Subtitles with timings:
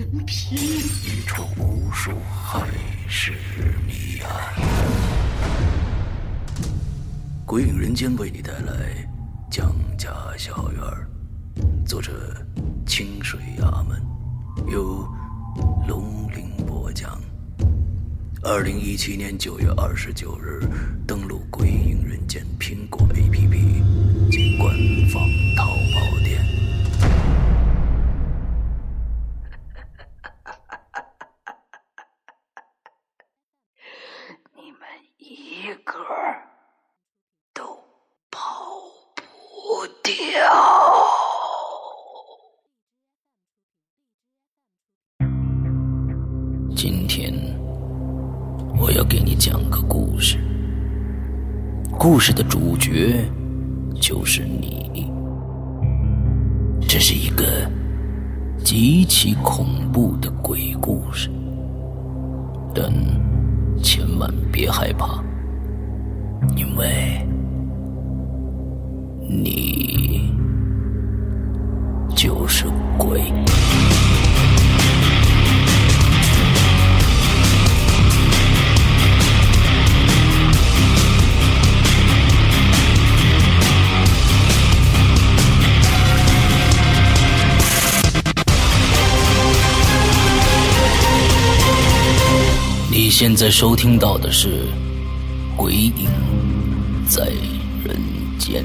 [0.00, 0.56] 人皮。
[0.56, 2.66] 一出无数海
[3.06, 3.34] 市
[3.86, 4.30] 谜案。
[7.44, 9.06] 鬼影人间为你带来
[9.50, 10.82] 江家小院，
[11.84, 12.34] 作者
[12.86, 14.02] 清水衙门，
[14.72, 15.06] 由
[15.86, 17.20] 龙鳞播讲。
[18.42, 20.66] 二零一七年九月二十九日，
[21.06, 24.74] 登录鬼影人间苹果 APP 及官
[25.10, 25.76] 方淘
[93.20, 94.48] 现在收听到的是
[95.54, 96.08] 《鬼影
[97.06, 97.26] 在
[97.84, 97.94] 人
[98.38, 98.64] 间》。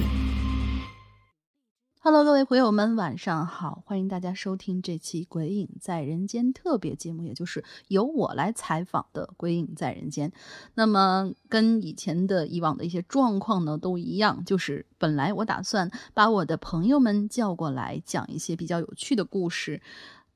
[1.99, 3.83] Hello，各位朋友们，晚上好！
[3.85, 10.29] 欢迎大家收听这期《鬼影在人间》特别节目，也就是由我来采访的《鬼影在人间》。
[10.75, 19.81] 那么，跟以前的以往的一些状况呢都一样，就是本来我打算把我的朋友们叫过来讲一些比较有趣的故事，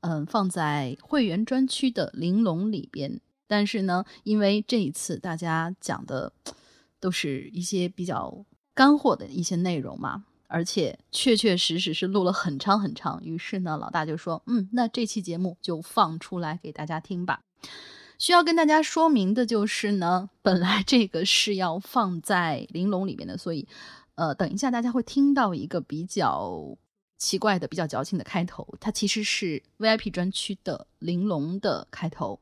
[0.00, 3.22] 嗯、放在会员专区的玲珑里边。
[3.50, 6.32] 但是呢，因为这一次大家讲的
[7.00, 13.20] 都是一些比较干货的一些内容嘛，而且确确实实是录了很长很长。
[13.24, 17.40] 于是呢，老大就说：“嗯，那这期节目就放出来给大家听吧。”
[18.20, 23.66] 需要跟大家说明的就是呢，本来这个是要放在玲珑里面的，所以
[24.14, 26.78] 呃，等一下大家会听到一个比较
[27.18, 32.38] 奇怪的、比较矫情的开头，它其实是 VIP 专区的玲珑的开头。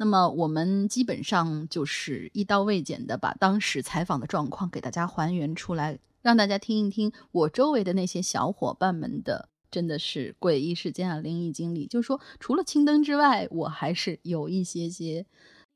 [0.00, 11.86] 那么我们基本上就是一刀未剪的把当时采访的状况给大家还原出来，让大家听一听我周围的那些小伙伴们的真的是诡异事件啊、灵异经历。
[11.86, 15.26] 就是说，除了青灯之外，我还是有一些些，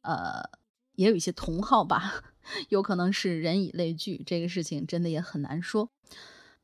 [0.02, 0.48] 呃，
[0.94, 2.22] 也有一些同好吧，
[2.70, 5.90] 有可能是人以类聚，这个事情真的也很难说。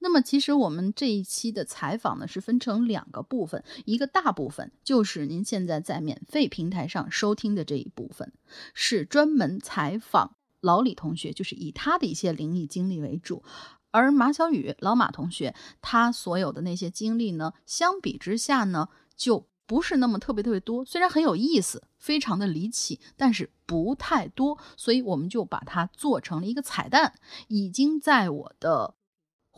[0.00, 8.32] 那么，其实我们这一期的采访呢，是分成两个部分，一个大部分就是您现在在免费平台上收听的这一部分，
[8.75, 13.42] 是专门采访老李同学，就是以他的一些灵异经历为主。
[13.91, 20.84] 而马小雨老马同学，他所有的那些经历呢，相比之下呢，就不是那么特别特别多。
[20.84, 27.15] 虽然很有意思，非常的离奇，但是不太多，所以我们就把它做成了一个彩蛋，
[27.48, 28.94] 已经在我的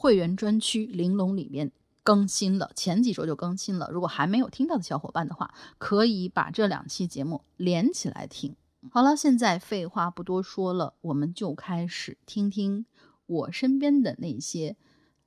[0.00, 1.70] 会员专区玲珑里面
[2.02, 3.90] 更新了，前几周就更新了。
[3.92, 8.56] 如果还没有听到的小伙伴的话，可以把这两期节目连起来听。
[8.90, 12.86] 好了，现在废话不多说了，我们就开始听听
[13.26, 14.74] 我身边的那些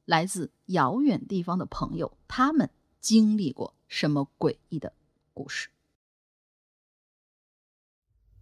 [0.06, 4.94] 来自遥远地方的朋友，他们经历过什么诡异的
[5.36, 5.69] 故事。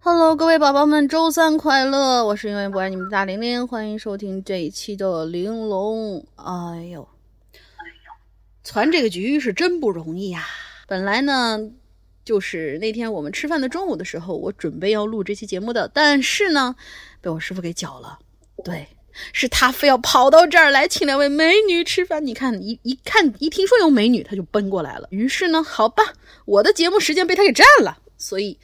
[0.04, 2.26] Hello，各位宝宝们，周三快乐！
[2.26, 6.26] 我是永远不爱你们的大玲玲，欢迎收听这一期的玲珑。
[6.38, 7.08] 哎呦，
[8.64, 10.44] 攒这个局是真不容易呀、
[10.88, 11.60] 本来呢，
[12.26, 16.76] 就是那天我们吃饭的中午的时候，我准备要录这期节目的，但是呢，
[17.22, 18.18] 被我师傅给搅了。
[18.64, 18.88] 对，
[19.32, 22.26] 是他非要跑到这儿来请两位美女吃饭。
[22.26, 25.08] 你看，一一看一听说有美女，他就奔过来了。
[25.12, 26.16] 于是呢，好吧，
[26.46, 28.58] 我的节目时间被他给占了，所以。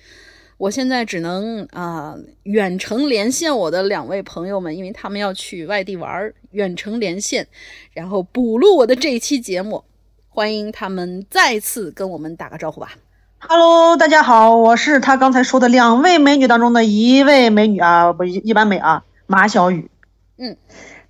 [0.58, 7.48] 我现在只能啊、呃远程连线我的两位朋友们，因为他们要去外地玩儿，远程连线，
[7.94, 9.84] 然后补录我的这一期节目。
[10.30, 12.92] 欢迎他们再次跟我们打个招呼吧。
[13.40, 19.90] Hello，大家好，我是他刚才说的两位美女当中的一位美女啊，不一一般美啊，马小雨。
[20.38, 20.56] 嗯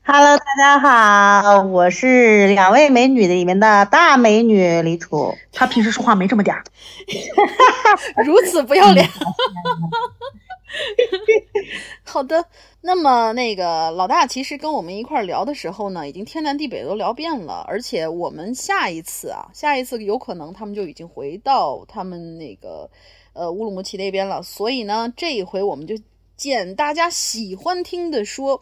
[0.10, 5.36] ，Hello，大家好，我是两位美女里面的大美女李楚。
[5.52, 6.64] 她平时说话没这么嗲。
[8.26, 9.06] 如此不要脸。
[12.06, 12.46] 好的，
[12.80, 22.90] 那么那个老大其实跟我们一块聊的时候呢，已经天南地北都聊遍了，而且我们下一次啊，下一次有可能他们就已经回到他们那个
[23.34, 25.96] 呃乌鲁木齐那边了，所以呢，这一回我们就
[26.38, 28.62] 见大家喜欢听的说，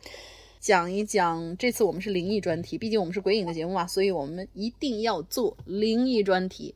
[0.66, 1.56] 讲一讲。
[1.58, 6.74] 这次我们是灵异专题，毕竟我们是鬼影的节目嘛，所以我们一定要做灵异专题。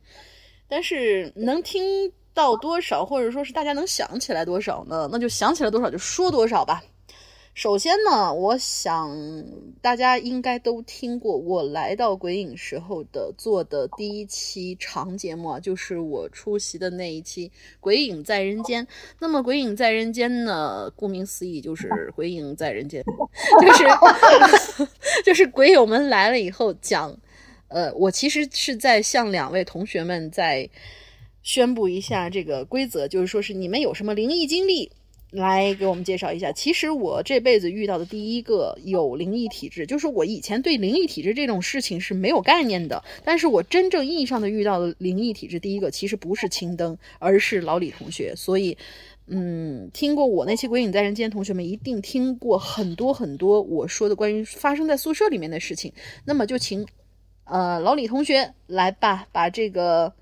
[0.68, 2.12] 但是能听。
[2.32, 5.08] 到多少，或者说是大家能想起来多少呢？
[5.10, 6.80] 那就想起来多少就说多少吧。
[7.52, 9.44] 首先呢，我想
[9.82, 17.48] 大家应该都听过我来到鬼影时候的做的第一期长节目啊，就是我出席的那一期
[17.80, 18.86] 《鬼影在人间》。
[19.18, 23.04] 那么《鬼影在人间》呢，顾名思义就是鬼影在人间，
[23.60, 24.86] 就是
[25.26, 27.16] 就是鬼友们来了以后讲。
[27.68, 30.68] 呃，我其实是在向两位同学们在。
[31.42, 34.92] 宣布一下这个规则，就是说是你们有什么灵异经历，
[35.30, 36.50] 来给我们介绍一下。
[36.52, 43.02] 其实我这辈子遇到的第一个有灵异体质，就是我以前对灵异体质这种事情是没有概念的。
[43.24, 48.34] 但是我真正意义上的遇到的灵异体质，第一个其实不是青灯，而是老李同学。
[48.36, 48.76] 所以，
[49.26, 55.92] 嗯，听过我那期《鬼影在人间》，同学们一定听过很多很多我说的关于发生在宿舍里面的事情。
[56.24, 56.86] 那么就请，
[57.44, 60.12] 呃，老李同学来吧，把这个。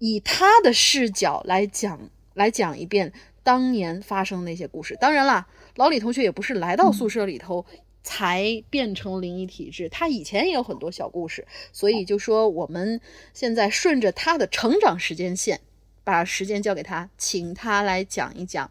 [0.00, 3.12] 以他的视角来讲，来讲一遍
[3.48, 4.94] 当年发生那些故事。
[5.00, 5.46] 当然啦，
[5.76, 7.64] 老李同学也不是来到宿舍里头
[8.02, 11.46] 才变成灵异体质，他以前也有很多小故事。
[11.72, 13.00] 所以就说我们
[13.32, 15.62] 现在顺着他的成长时间线，
[16.04, 18.70] 把时间交给他，请他来讲一讲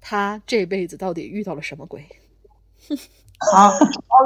[0.00, 2.04] 他这辈子到底遇到了什么鬼。
[3.52, 3.70] 好，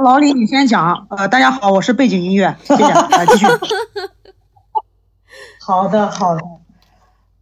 [0.02, 1.06] 老李你先讲。
[1.10, 2.82] 呃，大家好，我是背景音乐，谢谢。
[2.82, 3.44] 来继续。
[5.60, 6.40] 好的，好的，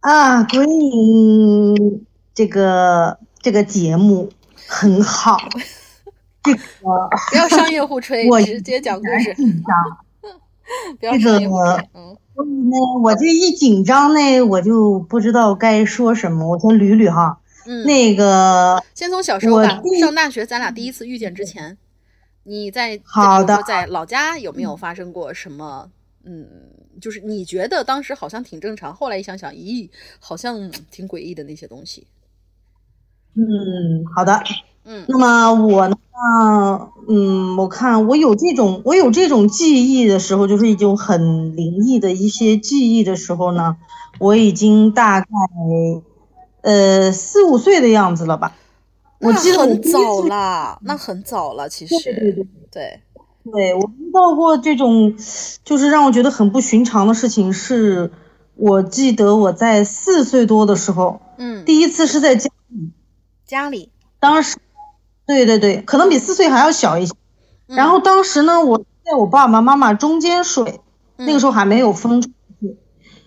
[0.01, 4.31] 啊，鬼影这个这个节目
[4.67, 5.37] 很好，
[6.43, 6.59] 这个
[7.29, 9.35] 不要商业互吹， 我直接讲故事。
[10.99, 12.17] 不要商业互吹，嗯。
[12.69, 17.39] 那我这一紧张呢，我就不知道该说什么，我先捋捋哈。
[17.65, 17.85] 嗯。
[17.85, 21.77] 那个，先从小时候吧，上大学咱俩第一次遇见之前，
[22.43, 25.91] 你在好的在老家有没有发生过什么？
[26.23, 26.47] 嗯。
[26.99, 29.89] 就是你觉得当时好像挺正常，后来一想想，咦，
[30.19, 32.05] 好像挺诡异的那些东西。
[33.35, 34.41] 嗯，好的。
[34.83, 35.95] 嗯，那么我呢？
[37.07, 43.77] 嗯，我看我有这种我有这种记忆的时候，就是一种很灵异的一些记忆的时候呢，
[44.19, 45.27] 我已经大概
[46.61, 48.53] 呃四五岁的样子了吧？
[49.19, 52.99] 我记得很早了，那很早了，其实对对对对。
[53.51, 55.15] 对我遇到过这种，
[55.63, 57.51] 就是让我觉得很不寻常的事情。
[57.51, 58.11] 是
[58.55, 62.50] 我记得我在四岁多的时候，嗯，第一次是在家里，
[63.51, 64.57] 家里，当时，
[65.27, 67.13] 对对对，可能比四岁还要小一些。
[67.67, 70.79] 然后当时呢，我在我爸爸妈妈中间睡，
[71.17, 72.29] 那个时候还没有分出
[72.61, 72.77] 去。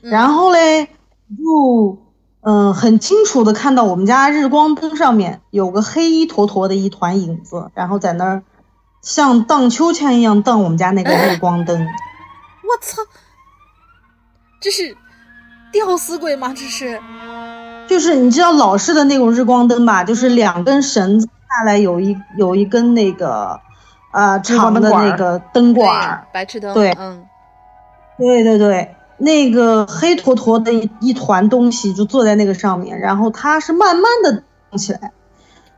[0.00, 1.99] 然后嘞，就
[2.40, 8.43] 嗯很清楚的看到我们家日光灯上面有个黑衣坨坨的一团影子，然后在那儿。
[9.02, 13.02] 像荡秋千一样荡我们家那个日光灯，我操！
[14.59, 14.97] 这是
[15.71, 16.54] 吊死鬼吗？
[16.57, 16.99] 这是？
[17.94, 20.02] 就是你知道老式的那种日光灯吧？
[20.02, 23.60] 就是两根绳子下来，有一有一根那个
[24.10, 26.74] 呃长的那个灯管，白炽灯。
[26.74, 27.24] 对，嗯，
[28.18, 35.12] 对对对，那个黑坨坨的一一团东西就坐在那个上面，然后它是慢慢的荡起来。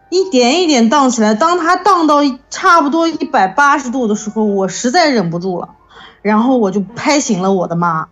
[0.08, 5.68] 一点一点荡起来，当它荡到差不多一百八十度的时候，我实在忍不住了，
[6.22, 8.08] 然后我就拍醒了我的妈，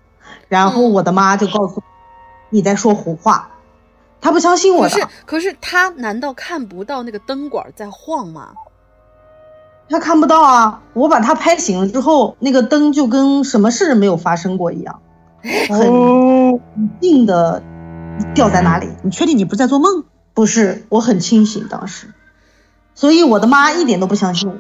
[0.49, 1.83] 然后我的妈就告诉我
[2.51, 3.49] 你在说胡话，
[4.25, 4.95] 她不相信我的。
[4.95, 8.55] 可是，可是他难道看不到那个灯管在晃吗？
[9.91, 10.83] 他看不到啊！
[10.95, 15.03] 我把他拍醒了之后，那个灯就跟什么事没有发生过一样，
[15.69, 16.59] 很
[16.99, 17.63] 定的
[18.35, 18.89] 掉在那里。
[19.03, 20.05] 你确定你不是在做梦？
[20.33, 22.07] 不是，我很清醒当时，
[22.95, 24.57] 所以我的妈一点都不相信我。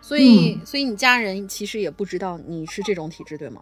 [0.00, 3.60] 所以，所以你家人其实也不知道你是这种体质，对吗？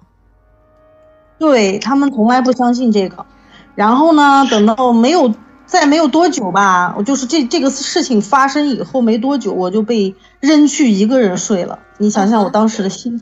[1.38, 3.26] 对他们从来不相信这个。
[3.74, 11.78] 然后呢，等到没有再没有多久吧，我就是这这个事情发生以后没多久，我就被扔去一个人睡了。
[11.98, 13.20] 你想想我当时的心，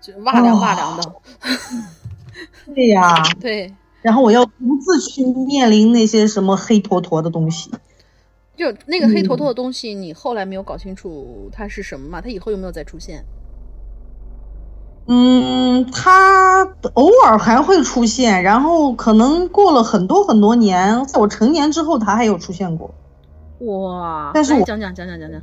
[0.00, 1.12] 就哇凉哇凉的。
[2.74, 3.72] 对呀，对。
[4.02, 7.70] 然后我要独自去面临那些什么黑坨坨的东西。
[8.56, 12.20] 就那个黑坨坨的东西，你后来没有搞清楚它是什么嘛？
[12.20, 13.24] 它以后有没有再出现？
[15.12, 22.94] 嗯，他偶尔还会出现，然后可能过了很多很多年，在我成年之后，他还有出现过。
[23.58, 24.30] 哇！
[24.32, 25.42] 但是我讲讲讲讲讲讲。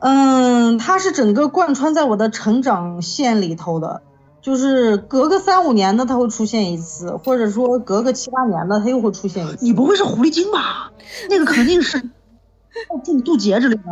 [0.00, 4.02] 嗯，它是整个贯穿在我的成长线里头的，
[4.42, 9.64] 就是隔个三五年的他会出现一次，或者说隔个七八年的他又会出现一次。
[9.64, 10.90] 你不会是狐狸精吧？
[11.30, 12.10] 那个肯定是
[13.04, 13.82] 进渡劫之类的。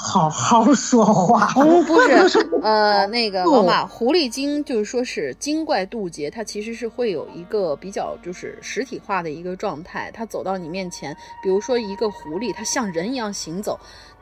[0.00, 13.78] 好好说话，哦，不是，呃，那个老马，狐狸精就是说是精怪渡劫，它其实是会有一个比较就是实体化的一个状态，它走到你面前，比如说一个狐狸，它像人一样行走。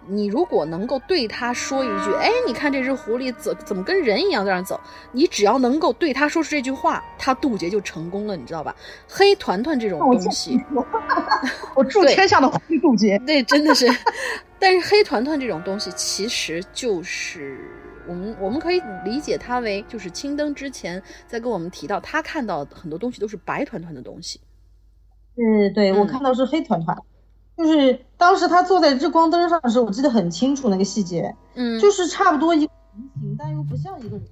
[0.09, 4.81] 你如果能够对他说一句，哎，你看这只狐狸怎怎么跟人一样在那走？
[5.13, 8.75] 你只要能够对他说出这句话，他渡劫就成功了，你知道吧？
[9.09, 10.59] 黑团团这种东西，
[11.75, 13.19] 我祝天下的狐狸渡劫。
[13.27, 13.87] 对，真的是。
[14.59, 17.59] 但是黑团团这种东西，其实就是
[18.09, 24.41] 我们我们可以理解它为，就是青灯之前在跟我们提到，他看到很多东西都是白团团的东西。
[25.35, 26.97] 对对，我看到是黑团团。
[27.57, 34.27] 就是当时他坐在日光灯上的时候，我记得很清楚那个细节，嗯，就是差不多一个人形，但又不像一个人，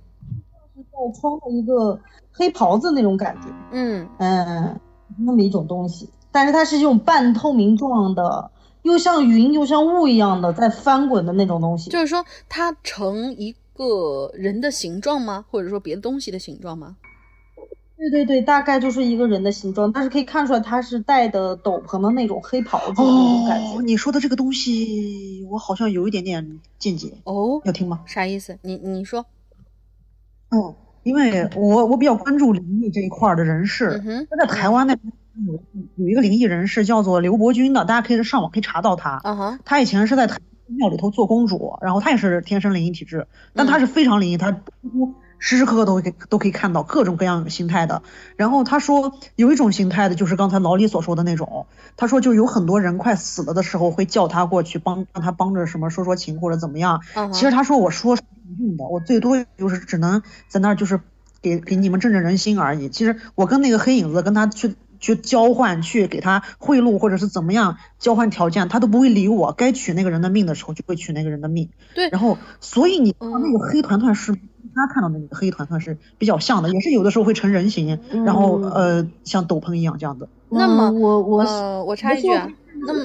[0.53, 1.99] 像是在穿着一个
[2.33, 4.81] 黑袍子那种感觉，嗯嗯，
[5.19, 8.51] 那么一种东西，但是它是一种半透明状的，
[8.83, 11.91] 又像云又像雾一样的在翻滚的那种东西。
[11.91, 15.45] 就是说它成一个人的形状吗？
[15.51, 16.97] 或者说别的东西的形状吗？
[18.11, 23.81] 对对对，大概就是一个人的形状，但是可以看出来他是戴的斗篷的那种黑袍子的那种感觉。
[23.83, 28.01] 你说的这个东西，我好像有一点点见解哦，要听吗？
[28.05, 28.59] 啥意思？
[28.63, 29.25] 你你说。
[30.51, 35.13] 嗯，因为我我比较关注灵异这一块的人士，他在台湾那边
[35.47, 35.59] 有
[35.97, 39.21] 有一个灵异人士叫做刘伯钧的，大家可以上网可以查到他。
[39.25, 40.29] 嗯哼，他以前是在
[40.67, 44.61] 庙里头做公主，然后他也是天生灵异体质，但他是非常灵异，他几
[44.93, 45.15] 乎。
[45.47, 48.03] 时时刻刻都会都可以看到各种各样形态的，
[48.37, 51.67] 然后他说有一种形态的，就是刚才老李所说的那种。
[51.99, 57.03] 他说就有很多人快死了的时候，会叫他过去帮让他帮着什么说说情或者怎么样。
[57.35, 60.99] 其实他说我说是没用的，我最多就是只能在那儿就是
[61.43, 62.89] 给给你们正正人心而已。
[62.89, 69.53] 其实我跟那个黑影子跟他去去交换，去给他贿赂或者是怎么样交换条件，他都不会理我。
[69.53, 71.69] 该取那个人的命的时候就会取那个人的命。
[71.95, 74.35] 对，然后所以你那个黑团团是。
[74.75, 80.29] 他看到的那个黑团团是比较像的，也是有的时候会成人形，然后呃像斗篷一样这样子。
[80.51, 82.49] 那么我我呃我插一句啊，
[82.87, 83.05] 那么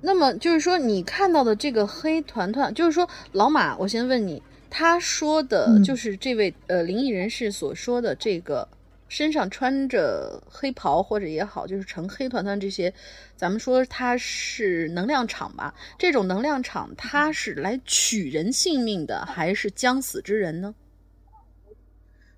[0.00, 8.68] 那么就是说你看到的这个黑团团，就是说老马，我先问你，他说的就是这位呃灵异人士所说的这个。
[9.10, 12.94] 身上穿着黑袍或者也好，就是成黑团团这些，
[13.36, 15.74] 咱们说它是能量场吧？
[15.98, 20.76] 这种能量场它是来取人性命的，还是将死之人呢？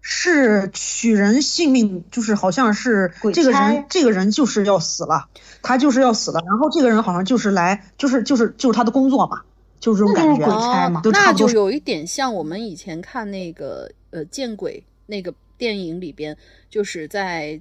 [0.01, 5.29] 是取人性命，就是好像是这个人，这个人就是要死了，
[5.61, 6.41] 他就是要死了。
[6.47, 9.43] 然后这个人好像就是来，就是就是就是他的工作嘛，
[9.79, 10.47] 就是这种感觉。
[10.47, 15.35] 鬼差嘛，那就有一点像我们以前看那个呃见鬼那个。
[15.59, 16.37] 电影里边，
[16.69, 17.61] 就是在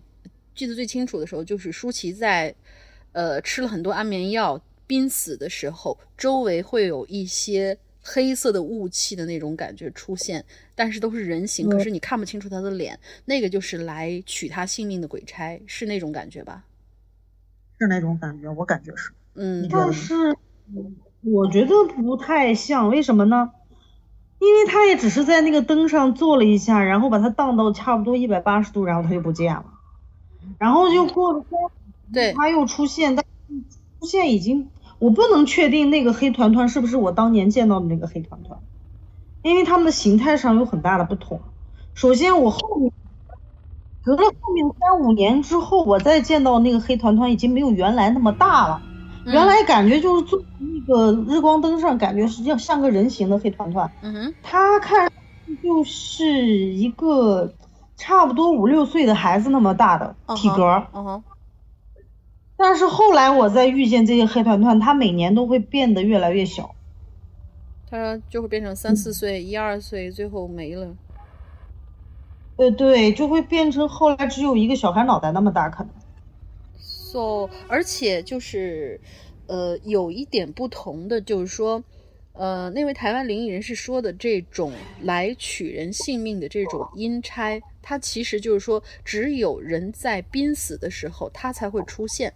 [0.55, 2.53] 记得最清楚的时候，就是舒淇在
[3.11, 10.43] 呃吃了很多安眠药濒死的时候，周围会有一些黑色的雾气的那种感觉出现，
[10.75, 16.65] 但是都是人形，可是你看不清楚他的脸，那个就是来取他性命的鬼差，是那种感觉吧？
[17.79, 19.11] 是那种感觉，我感觉是。
[19.35, 20.13] 嗯，但是
[21.21, 23.51] 我觉得不太像，为什么呢？
[24.41, 29.65] 因为他也只是在那个灯上坐了一下，然后把它荡到差不多一百八十度，然后他就不见了，
[30.57, 31.45] 然后就过了
[32.11, 33.23] 对，他又出现，但
[33.99, 38.59] 出现已经我不能确定那个黑团团是不是我当年见到的那个黑团团，
[39.43, 41.39] 因为他们的形态上有很大的不同。
[41.93, 42.91] 首先我后面
[44.01, 48.81] 隔了后面三五年之后，我再见到那个黑团团已经没有原来那么大了。
[49.25, 53.91] 原来感觉就是坐那个日光灯上，感觉是要像个人形的黑团团。
[54.01, 55.11] 嗯哼，他看
[55.61, 57.53] 就是一个
[57.97, 60.87] 差不多五六岁的孩子那么大的体格。
[60.93, 61.23] 嗯哼。
[62.57, 66.75] 但是后来我再遇见这些黑团团，他每年都会变得越来越小。
[67.89, 70.87] 他就会变成三四岁、一二岁，最后没了。
[72.57, 75.91] 呃对，就会变成后来只有一个小孩脑袋那么大，可能。
[77.11, 78.99] so，而且就是，
[79.47, 81.83] 呃，有一点不同的就是说，
[82.33, 92.31] 呃，那位台湾灵异人士说的这种来取人性命的这种阴差，他其实就是说，只有人在濒死的时候，他才会出现。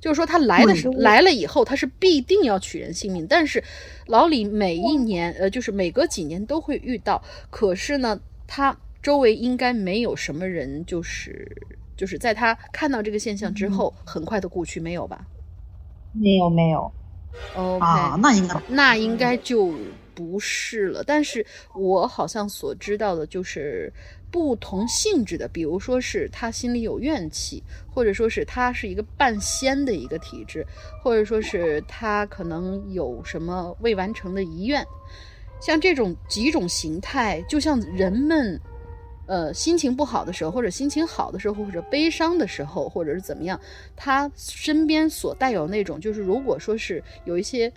[0.00, 3.24] 就是说，他来的时候来了以后，他是必定要取人性命。
[3.28, 3.62] 但是
[4.06, 7.22] 老李每一年，呃，就是每隔几年都会遇到。
[7.50, 11.46] 可是呢，他周围应该没有什么人，就是
[11.96, 15.26] 就是在他看到这个现象之后，很快的故去，没有吧？
[16.12, 16.90] 没有没有
[17.54, 19.74] ，OK，、啊，那应该那应该就
[20.14, 21.04] 不是了。
[21.04, 23.92] 但是我好像所知道的就是
[24.30, 27.62] 不同性质的，比如说是他心里有怨气，
[27.92, 30.66] 或者说是他是一个半仙的一个体质，
[31.02, 34.82] 或者说是他可能有什么未完成的遗愿。
[35.60, 38.60] 像这种几种形态，就像人们。
[39.26, 43.60] 呃，心情不好的时候，或者心情好的时候，或者悲伤的时候，或者是怎么样，
[43.96, 47.72] 他身边所带有那种，就是如果说是有一些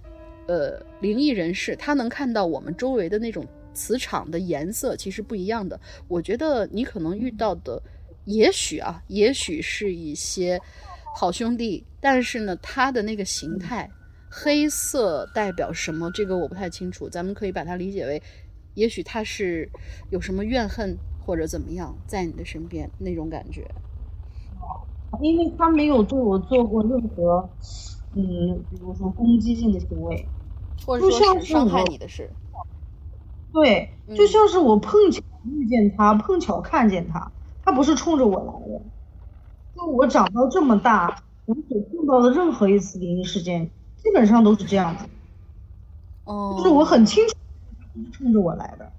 [0.48, 5.80] 呃灵异人士，他能看到我们周围的那种磁场的颜色其实不一样的。
[6.08, 7.82] 我觉得你可能遇到的，
[8.26, 10.60] 也许啊，也许是一些
[11.16, 13.90] 好兄弟，但是呢，他的那个形态，
[14.30, 16.12] 黑色代表什么？
[16.12, 18.22] 这个我不太清楚，咱们可以把它理解为，
[18.76, 19.68] 也许他是
[20.12, 20.96] 有什么怨恨
[21.30, 23.70] 或者怎么样，在你的身边那种感觉。
[25.22, 27.48] 因为他没有对我做过任何，
[28.16, 30.26] 嗯，比如说攻击性的行为。
[30.88, 32.32] 或者说是伤害你的事，
[33.54, 37.32] 对，嗯就像是我碰巧遇见他，碰巧看见他，
[37.64, 38.82] 他不是冲着我来的。
[39.76, 45.06] 就我长到这么大，我所碰到的任何一次灵异事件，基本上都是这样子，
[46.24, 47.36] 哦，就是我很清楚
[47.78, 48.92] 他不是冲着我来的，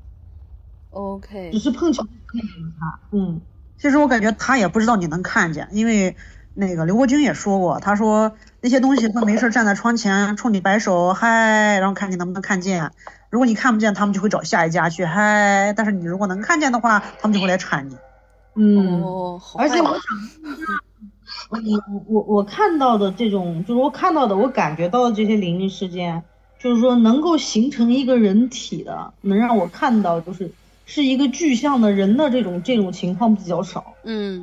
[0.90, 2.99] OK，只是碰巧看见了他。
[3.12, 3.40] 嗯，
[3.78, 6.16] 其实我感觉他也不知道你能看见，因为
[6.54, 12.90] 那个刘国军也说过，他说那些东西会没事站在窗前冲你摆手嗨，然后看你能不能看见。
[13.30, 15.73] 如果你看不见，他们就会找下一家去嗨。
[15.76, 17.97] 但是你如果能看见的话，他们就会来缠你。
[18.56, 20.00] 嗯，哦，好而且我想，
[21.50, 26.24] 我我我我看到的这种，就是我看到的，我感觉到的这些灵异事件，
[26.59, 30.50] 就是说能够形成一个人体的，能让我看到，就是
[30.90, 33.94] 是一个具象的人的这种这种情况比较少。
[34.03, 34.42] 嗯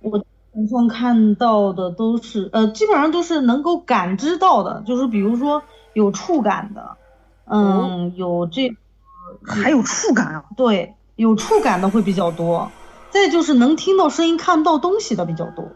[0.00, 6.96] 我基本上看到的都是，呃，基本上都是能够感知到的，就是比如说有触感的，
[7.46, 8.70] 嗯，有这
[9.44, 10.44] 还有触感啊！
[10.56, 12.70] 对有触感的会比较多，
[13.10, 15.68] 再就是能听到声音、看不到东西的比较多。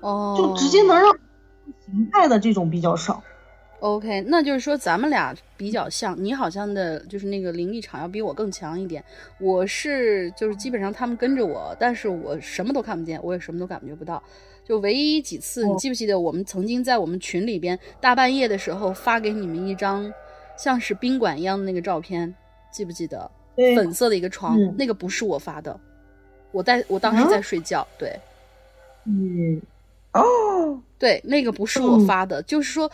[0.00, 1.14] 哦，就直接能让
[1.84, 3.22] 形态的这种比较少。
[3.80, 9.04] OK，那就是说咱们俩比较像，你好像的就是那个灵力场要比我更强一点。
[9.38, 14.22] 我是就是基本上他们跟着我，但是我什么都看不见，我也什么都感觉不到。
[14.64, 20.12] 就唯一几次，你哦记不记得我们曾经在我们群里边大半夜的时候发给你们一张
[20.56, 22.34] 像是宾馆一样的那个照片，
[22.72, 23.30] 记不记得？
[23.54, 25.78] 对粉色的一个床，嗯那个不是我发的，
[26.50, 28.18] 我在我当时啊在睡觉，对。
[29.04, 29.62] 嗯，
[30.12, 32.90] 哦，对，那个不是我嗯发的，就是说，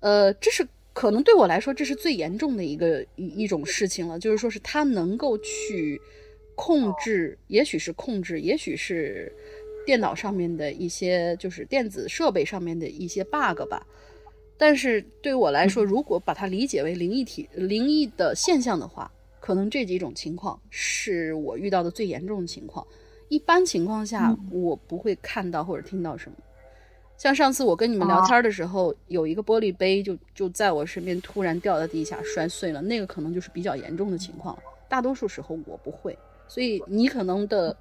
[0.00, 6.00] 呃，这是可能对我来说，这是最严重的一个一一种事情了，就是说是他能够去
[6.54, 9.32] 控制，也许是控制，也许是
[9.86, 13.86] 电脑上面的一些，就是电子设备上面的一些 bug 吧。
[14.58, 19.10] 但是对我来说，如果把它理解为灵异体灵异的现象的话，
[19.40, 22.86] 可能这几种情况是我遇到的最严重的情况。
[23.28, 26.36] 一般情况下，我不会看到或者听到什么。
[27.20, 34.62] 像上次我跟你们聊天的时候，有一个玻璃杯就就在我身边突然掉到地下摔碎了，那个可能就是比较严重的情况了。
[34.88, 36.16] 大多数时候我不会，
[36.48, 37.76] 所以你可能的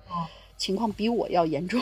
[0.57, 1.79] 情况比我要严重。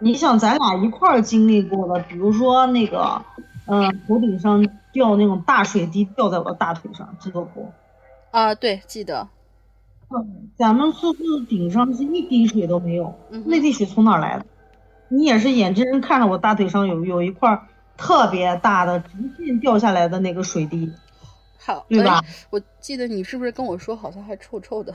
[0.00, 3.22] 你想咱俩一块儿经历过的，比如说那个，
[3.66, 7.70] 嗯、头顶上掉那种大水滴掉在我的大腿上，记得不？
[8.32, 9.28] 啊，对，记得，
[10.10, 14.44] 嗯，咱们宿舍顶上是一滴水都没有，嗯那滴水从哪儿来的？
[15.08, 17.60] 你也是眼睁睁看着我大腿上有有一块
[17.96, 20.92] 特别大的直线掉下来的那个水滴，
[21.58, 24.92] 好，对吧哎我记得你是不是跟我说，好像还臭臭的，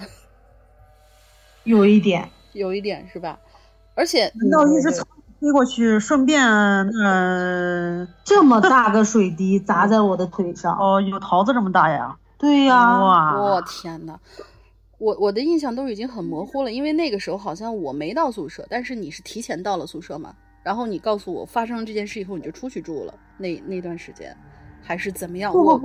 [1.64, 2.30] 有一点。
[2.54, 3.40] 有一点是吧？
[3.96, 4.92] 而且难道一直
[5.40, 10.78] 飞过去，顺便呃 这么大个水滴砸在我的腿上。
[10.78, 12.18] 哦有桃子这么大呀？
[12.38, 13.40] 对呀、哇！
[13.40, 14.20] 我、天呐，
[15.02, 20.32] 我我的印象都已经很模糊了，因为那个时候好像我没到宿舍，但是你是提前到了宿舍嘛？
[20.62, 24.38] 然后你告诉我发生了这件事以后，你就出去住了，那那段时间
[24.80, 25.52] 还是怎么样？
[25.52, 25.82] 我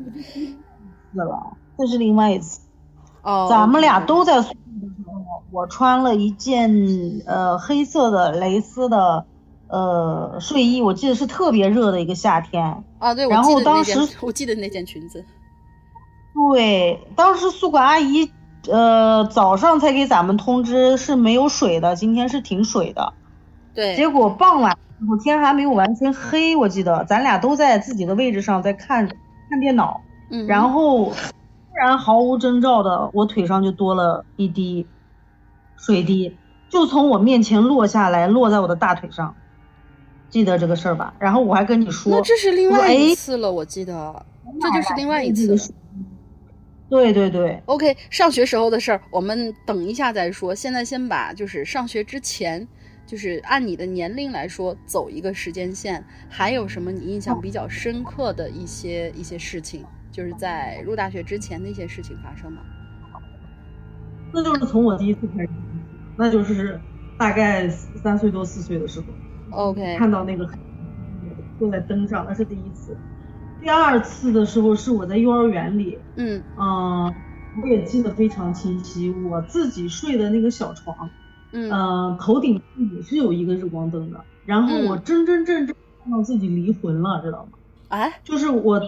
[1.14, 2.60] 死了，这是另外一次。
[3.22, 6.70] 哦，咱们俩都在宿舍的时候，我穿了一件
[7.24, 9.24] 呃黑色的蕾丝的
[9.68, 12.84] 呃睡衣，我记得是特别热的一个夏天。
[12.98, 15.24] 啊，对，然后当时我记得那件裙子。
[16.52, 18.30] 对，当时宿管阿姨
[18.70, 23.12] 呃早上才给咱们通知是没有水的，今天是停水的。
[23.74, 24.76] 对，结果傍晚
[25.10, 29.06] 我天还没有完全黑，我记得咱俩都在自己的位置上在看
[29.50, 30.00] 看电脑，
[30.30, 34.86] 嗯，然后突然毫无征兆的，我腿上就多了一滴
[35.76, 36.36] 水滴，
[36.70, 39.34] 就从我面前落下来，落在我的大腿上。
[40.28, 41.14] 记得这个事儿吧？
[41.18, 44.24] 然后我还跟你说，那这是另外一次了，我记得，
[44.60, 45.58] 这就是另外一次了。
[46.88, 50.54] 对对对，OK，上学时候的事儿，我们等一下再说。
[50.54, 52.66] 现在先把就是上学之前，
[53.04, 62.62] 就是按你的年龄来说走一个时间线，还有什么你印象比较深刻的一些一些事情，就是在入大学之前的一些事情发生吗？
[64.32, 65.48] 那就是从我第一次开始，
[66.16, 66.80] 那就是
[67.18, 69.06] 大概三岁多四岁的时候。
[69.50, 70.48] OK，看到那个
[71.58, 72.96] 坐在灯上，那是第一次。
[73.66, 77.12] 第二次的时候是我在幼儿园里，嗯嗯、
[77.60, 79.10] 我也记得非常清晰。
[79.10, 81.10] 我自己睡的那个小床，
[81.50, 82.62] 嗯嗯、头顶
[82.94, 84.20] 也是有一个日光灯的。
[84.44, 87.58] 然后我嗯真真正正看到自己离魂了，知道吗？
[87.88, 88.80] 哎，就是我，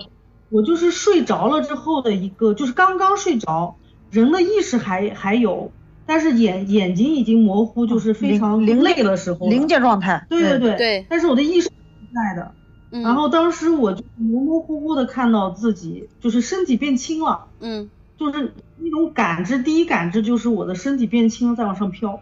[0.49, 3.75] 我就是睡着了之后的一个，就是刚刚睡着，
[4.12, 5.73] 人的意识还还有，
[6.07, 9.49] 但是眼眼睛已经模糊，就是非常累的时候。
[9.49, 10.25] 临界状态。
[10.31, 11.73] 对对对对但是我的意识是
[12.14, 12.53] 在的。
[12.90, 22.20] 嗯，然后当时我就模模糊糊的看到自己，就是身体变轻了，嗯就是那种感知，第一感知就是我的身体变轻了，在往上飘。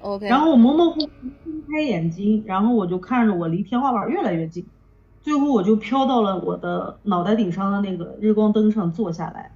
[0.00, 1.08] OK，然后我模模糊糊
[1.44, 4.66] 睁开眼睛，然后我就看着我离天花板越来越近，
[5.22, 9.50] 最后我就飘到了我的脑袋顶上的那个日光灯上坐下来，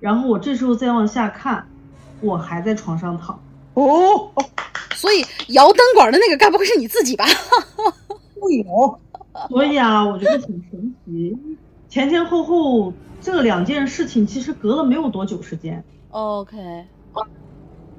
[0.00, 1.68] 然后我这时候再往下看，
[2.20, 3.38] 我还在床上躺。
[3.74, 4.30] 哦，
[4.94, 7.24] 所以摇灯管的那个该不会是你自己吧？
[8.40, 8.98] 会有。
[9.48, 11.36] 所以啊，我觉得挺神奇，
[11.88, 15.84] 前前后后这两件事情其实隔了没有多久时间。
[16.10, 16.86] OK，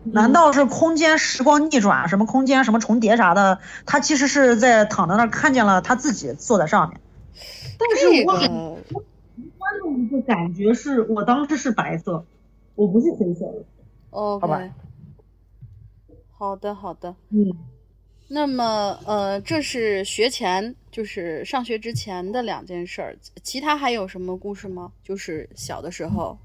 [0.04, 3.60] 难道是空间时光逆转，什么空间什么重叠啥的？
[3.86, 7.00] 他其实是在躺在那儿看见了他自己坐在上面。
[7.80, 8.82] 但是我很个
[9.36, 12.26] 直观的一个感觉是我当时是白色，
[12.76, 13.64] 我不是黑色的。
[14.12, 14.62] OK，吧
[16.38, 17.16] 好的好的。
[17.30, 17.52] 嗯，
[18.28, 24.92] 那么，呃，这是学前，就是上学之前的两件事儿，其他还有什么故事吗？
[25.04, 26.38] 就是小的时候，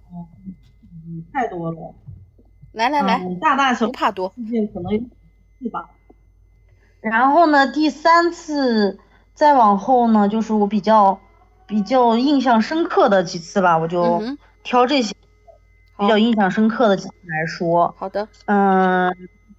[1.07, 1.95] 嗯太多了。
[2.73, 4.33] 来来来，嗯大大小不怕多。
[4.37, 5.01] 事件可能有
[5.59, 5.89] 四吧。
[7.01, 8.99] 然后呢，第三次
[9.33, 11.19] 再往后呢，就是我比较
[11.67, 14.23] 比较印象深刻的几次吧，我就
[14.63, 15.15] 挑这些
[15.99, 17.95] 比较印象深刻的几次来说。
[17.97, 19.11] 好的，嗯，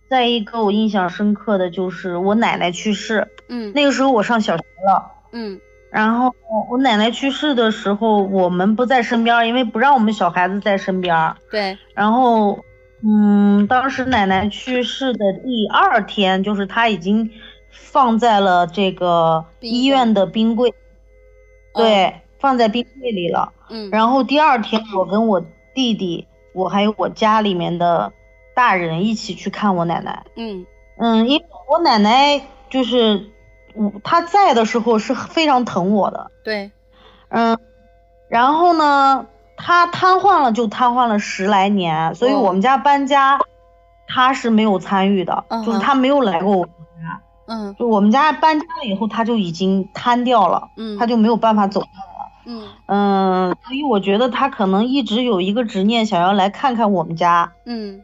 [0.09, 5.11] 再一个我印象深刻的就是我奶奶去世，嗯那个时候我上小学了。
[5.31, 5.59] 嗯
[5.91, 6.33] 然后
[6.69, 11.33] 我奶奶去世的时候，我们不在身边，因为不让我们小孩子在身边。
[11.49, 12.63] 对，然后，
[13.03, 17.31] 嗯，当时奶奶去世的第二天，就是她已经
[17.71, 20.69] 放在了这个医院的冰柜，
[21.73, 23.51] 哦对，放在冰柜里了。
[23.71, 25.43] 嗯然后第二天，我跟我
[25.73, 28.13] 弟弟，我还有我家里面的
[28.59, 30.25] 大人一起去看我奶奶。
[30.35, 30.65] 嗯
[30.97, 33.29] 嗯，因为我奶奶就是，
[33.73, 36.29] 我她在的时候是非常疼我的。
[36.43, 36.69] 对，
[37.29, 37.57] 嗯，
[38.27, 43.39] 然后呢，她瘫痪了就瘫痪了十来年，所以哦我们家搬家，
[44.09, 46.69] 她是没有参与的，嗯就是她没有来过我们
[47.01, 47.21] 家。
[47.47, 51.81] 嗯就我们家搬家了以后，他就已经瘫掉了，嗯，他就没有办法走。
[52.45, 57.53] 嗯嗯，所以我觉得他可能一直有一个执念，想要来看看我们家。
[57.65, 58.01] 嗯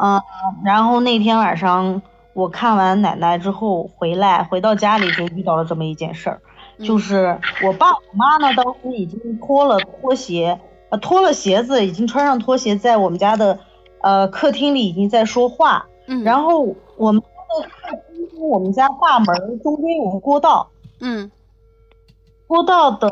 [0.00, 0.22] 嗯，
[0.64, 2.00] 然后那天晚上
[2.32, 6.40] 我看完奶奶之后回来，回到家里就遇到了这么一件事儿。
[6.82, 10.58] 就嗯是我爸我妈呢，当时已经脱了拖鞋，
[10.88, 13.58] 呃，脱了鞋子，已经穿上拖鞋，在我们家的
[14.00, 15.86] 呃客厅里已经在说话。
[16.06, 17.28] 嗯，然后我们家
[17.62, 21.30] 的客厅跟我们家大门中间有个过道，嗯
[22.46, 23.08] 过道的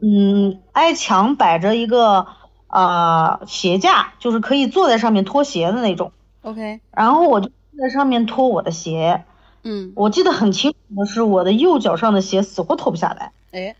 [0.00, 2.26] 嗯挨墙摆着一个
[2.68, 6.12] 呃鞋架，就是可以坐在上面脱鞋的那种。
[6.42, 9.24] OK，然后我就在上面脱我的鞋，
[9.62, 13.76] 嗯，我记得很清楚的是，我的右脚上的鞋死活脱不下来，哎，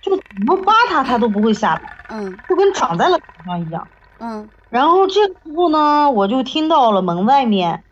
[0.00, 1.98] 就怎么扒它它都不会下来。
[2.08, 2.36] 嗯。
[2.48, 3.88] 就跟长在了床上一样。
[4.18, 4.48] 嗯。
[4.70, 7.84] 然后这个时候呢，我就听到了门外面，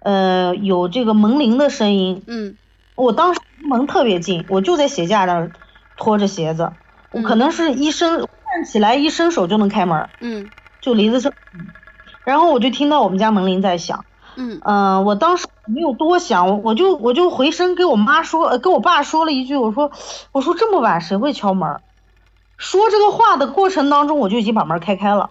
[0.00, 2.22] 呃，有这个门铃的声音。
[2.26, 2.56] 嗯。
[2.96, 5.52] 我当时离门特别近，我就在鞋架那儿
[5.96, 6.72] 拖着鞋子，
[7.12, 10.50] 我可能是一伸站起来一伸手就能开门，嗯。
[10.80, 11.32] 就离得这。
[12.28, 14.04] 然后我就听到我们家门铃在响，
[14.36, 14.60] 嗯。
[14.62, 19.90] 嗯、我当时没有多想，我就我就回身跟我妈说，呃跟我爸说了一句，我说
[20.32, 21.80] 我说这么晚谁会敲门儿？
[22.58, 25.30] 说这个话的过程当中，我就已经把门开开了，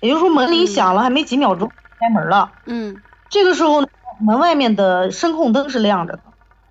[0.00, 1.70] 也就是说门铃响了，还没几秒钟
[2.00, 2.50] 开门了。
[2.64, 3.00] 嗯。
[3.28, 3.86] 这个时候
[4.18, 6.20] 门外面的声控灯是亮着的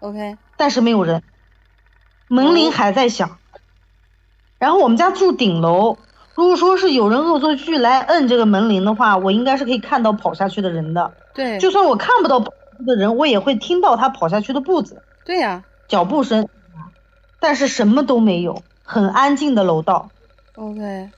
[0.01, 1.23] ，，OK，但是没有人，
[2.27, 3.37] 门铃还在响。
[4.59, 5.97] 然后我们家住顶楼，
[6.35, 11.13] 如果说是有人恶作剧来摁这个门铃的话，我应该是可以看到跑下去的人的。
[11.33, 16.47] 对，就算我看不到跑下去的人，我也会听到他跑下去的步子、对呀、脚步声，
[17.39, 20.09] 但是什么都没有，很安静的楼道。
[20.55, 21.09] OK，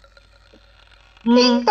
[1.24, 1.66] 嗯，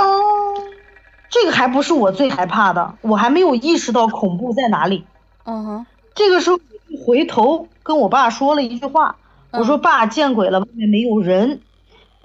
[1.30, 5.04] 这个还不是我最害怕的，我还没有意识到恐怖在哪里。
[5.44, 6.58] 嗯哼，这个时候，
[6.90, 9.16] 我回头跟我爸说了一句话，
[9.52, 11.60] 我说：“爸，见鬼了，外面没有人。”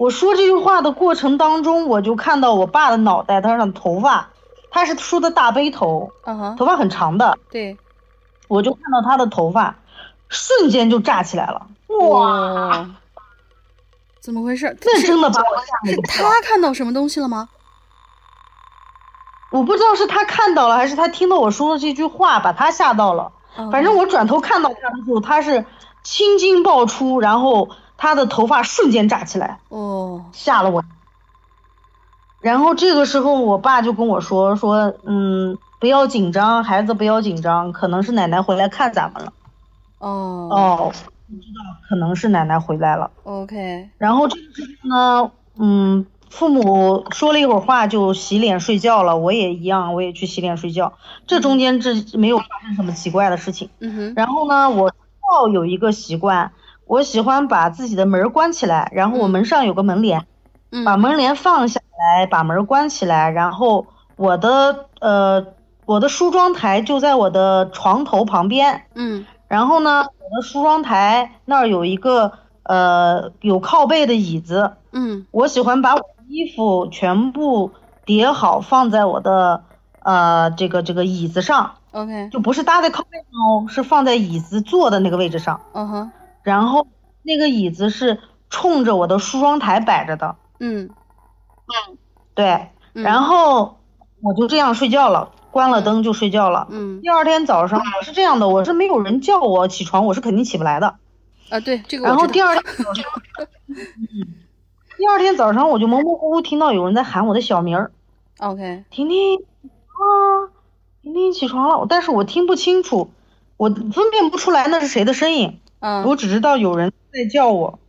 [0.02, 4.30] 我说这句话的过程当中，我就看到我爸的脑袋，他上的头发，
[4.68, 6.10] 他是梳的大背头，
[6.58, 7.78] 头发很长的，对，
[8.48, 9.76] 我就看到他的头发，
[10.28, 12.84] 瞬间就炸起来了，哇！
[14.20, 14.76] 怎么回事？
[14.82, 16.28] 那真的把我吓了一跳。
[16.28, 17.48] 他看到什么东西了吗？
[19.52, 23.30] 我不知道是他看到了，还是他听到我说的这句话把他吓到了。
[23.70, 25.64] 反正我转头看到他的时候，他是
[26.02, 27.68] 青筋爆出，然后
[28.02, 30.82] 他的头发瞬间炸起来，哦，吓了我。
[32.40, 39.32] 然后这个时候，我爸就跟我说说，嗯，不要紧张，孩子不要紧张，可能是奶奶回来看咱们了。
[40.00, 40.92] 哦哦，
[41.28, 43.08] 不知道，可能是奶奶回来了。
[43.22, 50.94] ，OK，然后这个时候呢，嗯，父母说了一会儿话就洗脸睡觉了，我也一样，我也去洗脸睡觉。
[51.28, 53.70] 这中间这没有发生什么奇怪的事情。
[53.78, 54.92] 嗯哼，然后呢，我
[55.32, 56.50] 要有一个习惯，
[56.92, 60.26] 我喜欢把自己的门儿关起来，然后我门上有个门帘，
[60.70, 60.84] 嗯。
[60.84, 65.46] 把门帘放下来，把门关起来，然后我的呃
[65.86, 69.24] 我的梳妆台就在我的床头旁边，嗯。
[69.48, 72.32] 然后呢，我的梳妆台那儿有一个
[72.64, 75.24] 呃有靠背的椅子，嗯。
[75.30, 77.70] 我喜欢把我的衣服全部
[78.04, 79.62] 叠好放在我的
[80.00, 85.58] 呃这个这个椅子上，，OK，就不是搭在靠背上哦，是放在椅子坐的那个位置上。
[85.72, 86.10] 嗯哼，
[86.42, 86.86] 然后
[87.22, 90.90] 那个椅子是冲着我的梳妆台摆着的，嗯
[92.34, 92.68] 对。
[92.94, 93.78] 嗯然后
[94.20, 96.66] 我就这样睡觉了，关了灯就睡觉了。
[96.70, 100.96] 嗯第二天早上我是这样的，我是没有人叫我起床，我是肯定起不来的。
[101.48, 103.04] 啊，对，这个然后第二天早上，
[103.66, 103.76] 嗯，
[104.98, 107.92] 第二天早上我就模模糊糊听到有人在喊我的小名儿
[108.38, 110.52] ，，OK，婷婷啊，
[111.00, 113.10] 婷婷起床了，但是我听不清楚，
[113.56, 117.80] 我分辨不出来那是谁的声音，嗯我只知道有人在叫我，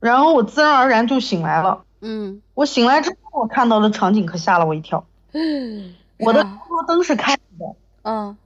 [0.00, 1.84] 然后我自然而然就醒来了。
[2.00, 5.04] 嗯，我醒来之后，我看到的场景可吓了我一跳。
[6.18, 8.36] 我的然床头灯是开着的，嗯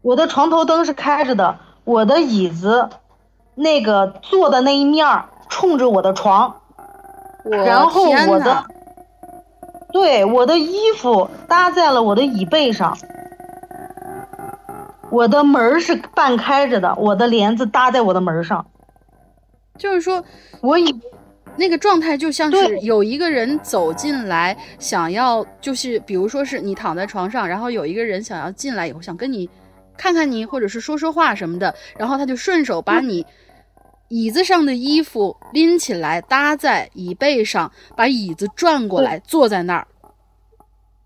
[0.00, 2.88] 我的床头灯是开着的，我的椅子
[3.54, 6.60] 那个坐的那一面儿冲着我的床，
[7.44, 8.64] 然后我的，
[9.92, 12.96] 对，我的衣服搭在了我的椅背上，
[15.10, 18.64] 我的门儿是半开着的，我的帘子搭在我的门儿上，
[19.76, 20.22] 就是说
[20.60, 20.94] 我以
[21.56, 29.48] 那个状态就像是有一个人走进来，想要就是比如说是你躺在床上，然后有一个人想要进来以后想跟你
[29.96, 33.24] 看看你，或者是说说话什么的，然后他就顺手把你
[34.08, 39.86] 椅子上的衣服拎起来搭在椅背上，把椅子转过来坐在那儿。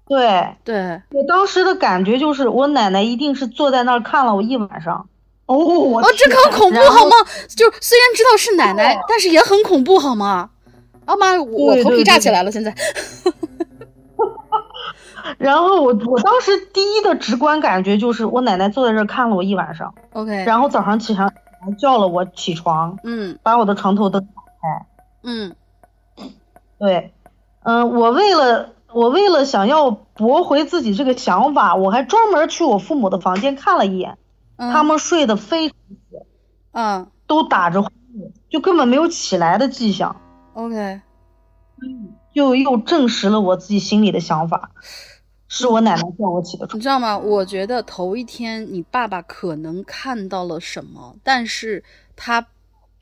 [0.08, 5.08] 对对，我当时的感觉就是，我奶奶一定是坐在那儿看了我一晚上。
[5.46, 7.12] 哦，我哦，这很恐怖好吗？
[7.56, 10.50] 就虽然知道是奶奶，但是也很恐怖好吗？
[11.04, 12.74] 啊妈，我我头皮炸起来了，现在。
[15.38, 21.32] 然后我我当时第一的直观感觉就是，我奶奶坐在这儿看了我一晚上，OK，然后早上起床
[21.78, 24.86] 叫了我起床，嗯把我的床头灯打开。
[25.24, 25.54] 嗯
[26.78, 27.12] 对，
[27.64, 34.18] 嗯、我为了我为了想要驳回自己这个想法，我还专门去我父母的房间看了一眼，
[34.56, 36.26] 嗯，他们睡得非常死
[36.72, 40.20] 嗯都打着呼噜，就根本没有起来的迹象
[40.54, 41.00] ，OK，
[42.34, 44.70] 就又证实了我自己心里的想法，
[45.48, 46.78] 是我奶奶叫我起的床。
[46.78, 47.18] 你知道吗？
[47.18, 51.82] 我觉得头一天你爸爸可能看到了什么，但是
[52.16, 52.46] 他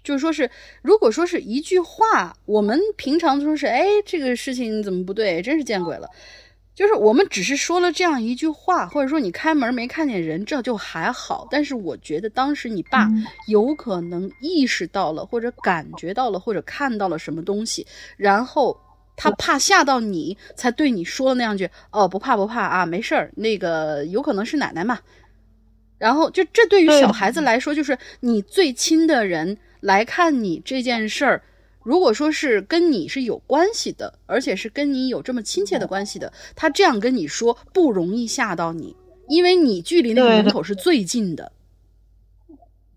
[0.03, 0.51] 就是说是，
[0.83, 5.43] 如果说是一句话，我们平常说是，哎，这个事情怎么不对？
[5.43, 6.09] 真是见鬼了。
[6.73, 11.47] 就是我们只是说了这样一句话，或者说你开门没看见人，这就还好。
[11.51, 13.07] 但是我觉得当时你爸
[13.49, 17.87] 有可能意识到了，或者感觉到了，或者看到了什么东西，
[18.17, 18.75] 然后
[19.15, 24.99] 他怕吓到你，才对你说了那样句“哦，不怕不怕啊，没事儿，那个有可能是奶奶嘛。”
[25.99, 31.43] 然后就这对于小孩子来说，就是你最亲的人来看你这件事儿，
[31.83, 38.95] 如果说是跟你是有关系的，而且是跟你有这么亲切的关系的，他这样跟你说不容易吓到你，
[39.29, 41.53] 因为你距离那个门口是最近的。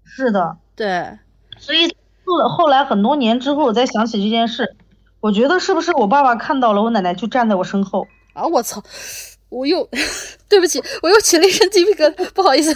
[0.04, 1.17] 是的，对，
[1.58, 1.88] 所以
[2.26, 4.76] 后后来很多年之后，我再想起这件事，
[5.19, 8.08] 我觉得是不是我爸爸看到了我奶奶就站在我身后？
[8.34, 8.84] 啊，我操！
[9.50, 9.88] 我又
[10.50, 12.76] 对不起，我又起了一身鸡皮疙瘩，不好意思。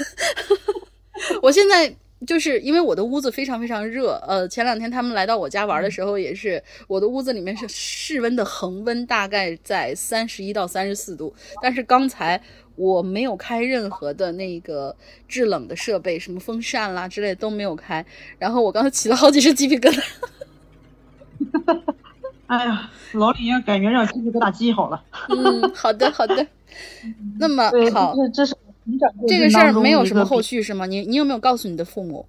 [1.42, 12.42] 我现在就是因为我的屋子非常非常热，呃，前两天他们来到我家玩的时候，也是我的屋子里面是室温的恒温大概在三十一到三十四度，但是刚才
[12.76, 14.96] 我没有开任何的那个
[15.28, 18.04] 制冷的设备，什么风扇啦之类都没有开，
[18.40, 20.04] 然后我刚才 起了好几身鸡皮疙瘩。
[22.48, 25.04] 哎呀，老李也感觉让鸡皮疙瘩鸡好了。
[25.30, 26.48] 嗯，好的好的。
[27.40, 30.86] 那么，好，这这是我成长这个事儿没有什么后续是吗？
[30.86, 32.26] 你你有没有告诉你的父母？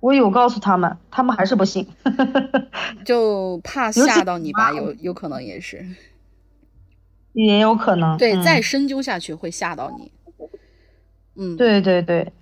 [0.00, 1.86] 我有告诉他们，他们还是不信。
[3.04, 5.86] 就怕吓到你吧，有有可能也是。
[7.34, 8.16] 也有可能。
[8.16, 10.10] 对，嗯再深究下去会吓到你。
[11.36, 12.32] 嗯，，对对对，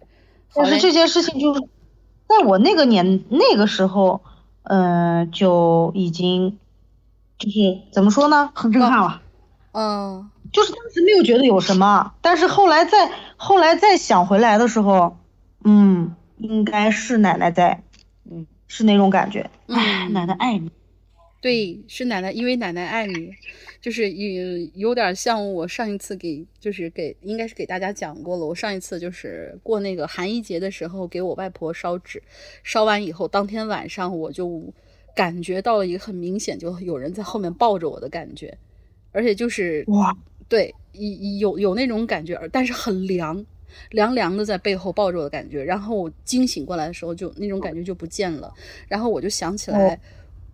[0.55, 1.61] 但是这件事情就是
[2.29, 4.23] 在我那个年那个时候，
[4.63, 6.59] 嗯、就已经
[7.37, 7.59] 就是
[7.93, 8.51] 怎么说呢？
[8.55, 9.21] 很震撼了。
[9.73, 15.17] 嗯就是当时没有觉得有什么，但是后来再后来再想回来的时候，
[15.65, 17.83] 嗯，应该是奶奶在，
[18.31, 19.51] 嗯，是那种感觉。
[19.69, 20.71] 哎，嗯，奶奶爱你。
[21.43, 23.31] 对，是奶奶，因为奶奶爱你，
[23.81, 28.45] 就是有有点像我上一次给，就是给，应该是给大家讲过了。
[28.45, 32.23] 我上一次就是过那个寒衣节的时候，给我外婆烧纸，
[32.63, 34.63] 烧完以后，当天晚上我就
[35.17, 38.59] 感觉到了一个很明显，就有人在后面抱着我的感觉，
[39.11, 40.15] 而且就是哇，
[40.51, 43.43] 对，有有有那种感觉，但是很凉，
[43.91, 45.65] 凉凉的在背后抱着我的感觉。
[45.65, 48.53] 然后我惊醒过来的时候，就那种感觉就不见了。
[48.87, 49.99] 然后我就想起来，哦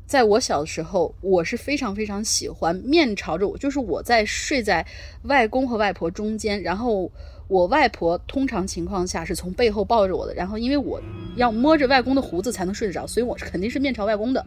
[0.06, 4.86] 在我小的时候，我是非常非常喜欢面朝着我，就是我在睡在
[5.22, 7.10] 外公和外婆中间，然后
[7.48, 11.02] 我外婆通常情况下是从背后抱着我的，然后因为我
[11.34, 14.46] 要摸着外公的胡子才能睡得着，所以我是肯定是面朝外公的。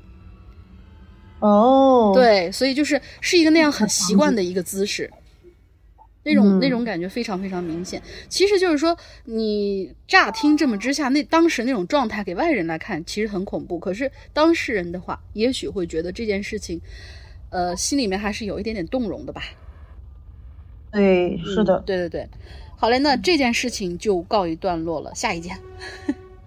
[1.41, 5.11] 哦，，对，所以就是是一个那样很习惯的一个姿势，
[6.29, 8.01] 那种、那嗯种感觉非常非常明显。
[8.29, 16.79] 其实就是说，你乍听这么之下，那当时那种状态给外人来看其实很恐怖，可是当事人的话，也许会觉得这件事情，
[17.49, 19.41] 呃，心里面还是有一点点动容的吧。
[20.91, 22.29] 对，是的嗯，对对对。
[22.77, 25.57] 好嘞，那这件事情就告一段落了，下一件，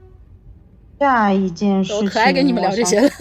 [0.98, 3.10] 下一件事情，我可爱跟你们聊这些了。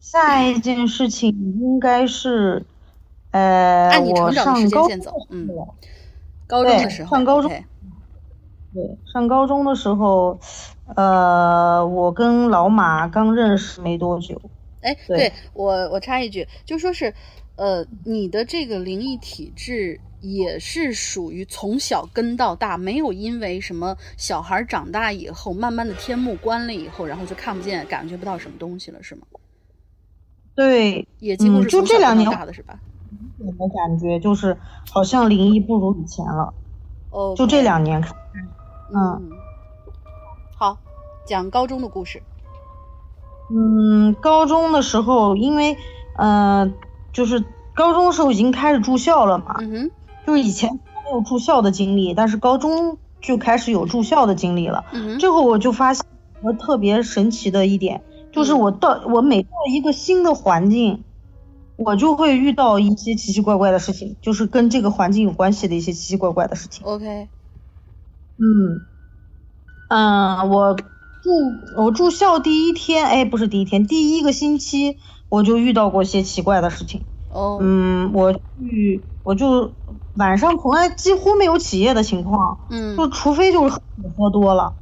[0.00, 1.28] 下一件事情
[1.60, 2.66] 应该是，
[3.32, 5.48] 呃，按你我成长的时上高间线走，嗯，
[6.46, 7.50] 高中的时候，上高中
[8.72, 10.38] 对，上高中的时候，
[10.94, 14.40] 呃，我跟老马刚认识没多久，
[14.80, 17.14] 哎，对对我我插一句，就说是，
[17.56, 29.22] 呃，你的这个灵异体质也是属于从小跟到大，没有因为什么小孩长大以后，慢慢的天幕关了以后，然后就看不见、感觉不到什么东西了，是吗？
[30.54, 32.78] 对，也几乎嗯是从小跟到就这两年大的是吧？
[33.40, 34.58] 我的感觉就是
[34.90, 36.52] 好像灵异不如以前了，
[37.10, 38.14] 哦，就这两年看，
[38.94, 39.30] 嗯，
[40.56, 40.76] 好，
[41.26, 42.22] 讲高中的故事。
[43.48, 45.76] 嗯，高中的时候，因为，
[46.16, 46.70] 呃，
[47.12, 49.90] 就是高中的时候已经开始住校了嘛，嗯哼，
[50.26, 54.84] 就是以前没有住校的经历，但是高中就开始有住校的经历了。
[54.92, 56.04] 嗯哼，这会我就发现
[56.42, 58.60] 我特别神奇的一点，就是嗯。
[58.60, 61.02] 我到我每到一个新的环境，
[61.82, 66.84] 我就会遇到一些奇奇怪怪的事情，就是跟这个环境有关系的一些奇奇怪怪的事情。
[66.84, 67.28] OK，
[68.36, 68.82] 嗯，
[69.88, 70.84] 嗯，我住
[71.78, 74.98] 我住校第一天，哎，不是第一天，第一个星期
[75.30, 77.06] 我就遇到过一些奇怪的事情。
[77.32, 79.72] 哦，嗯，我去我就
[80.16, 84.74] 晚上从来几乎没有起夜的情况，嗯就除非就是喝水喝多了，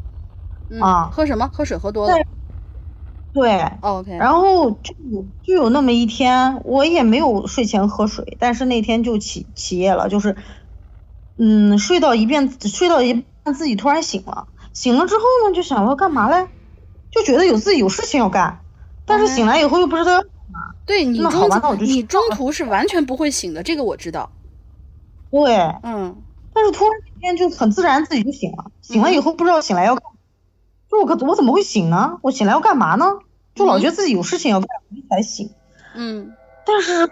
[0.68, 1.48] 嗯啊喝什么？
[1.52, 2.16] 喝水喝多了
[3.32, 3.70] 对。
[3.80, 10.36] OK，然后就有就有那么一天，我也没有睡前喝水，但是那天就起起夜了，就是，
[11.36, 16.48] 嗯，睡到一遍，睡到一半自己突然醒了，醒了之后呢，就想我要干嘛嘞，
[17.10, 18.60] 就觉得有自己有事情要干，
[19.04, 20.24] 但是嗯醒来以后又不知道要，
[20.86, 24.30] 对你那好中吧那我就你中途是完全不会醒的，这个我知道。
[25.30, 26.16] 对，嗯。
[26.54, 30.02] 但是突然一天就很自然自己就醒了，醒了以后不知道醒来要干，
[30.90, 32.18] 就我可我怎么会醒呢？
[32.22, 33.18] 我醒来要干嘛呢？
[33.54, 34.68] 就老觉得自己有事情要干
[35.10, 35.50] 才醒。
[35.94, 36.32] 嗯
[36.64, 37.08] 但是哎，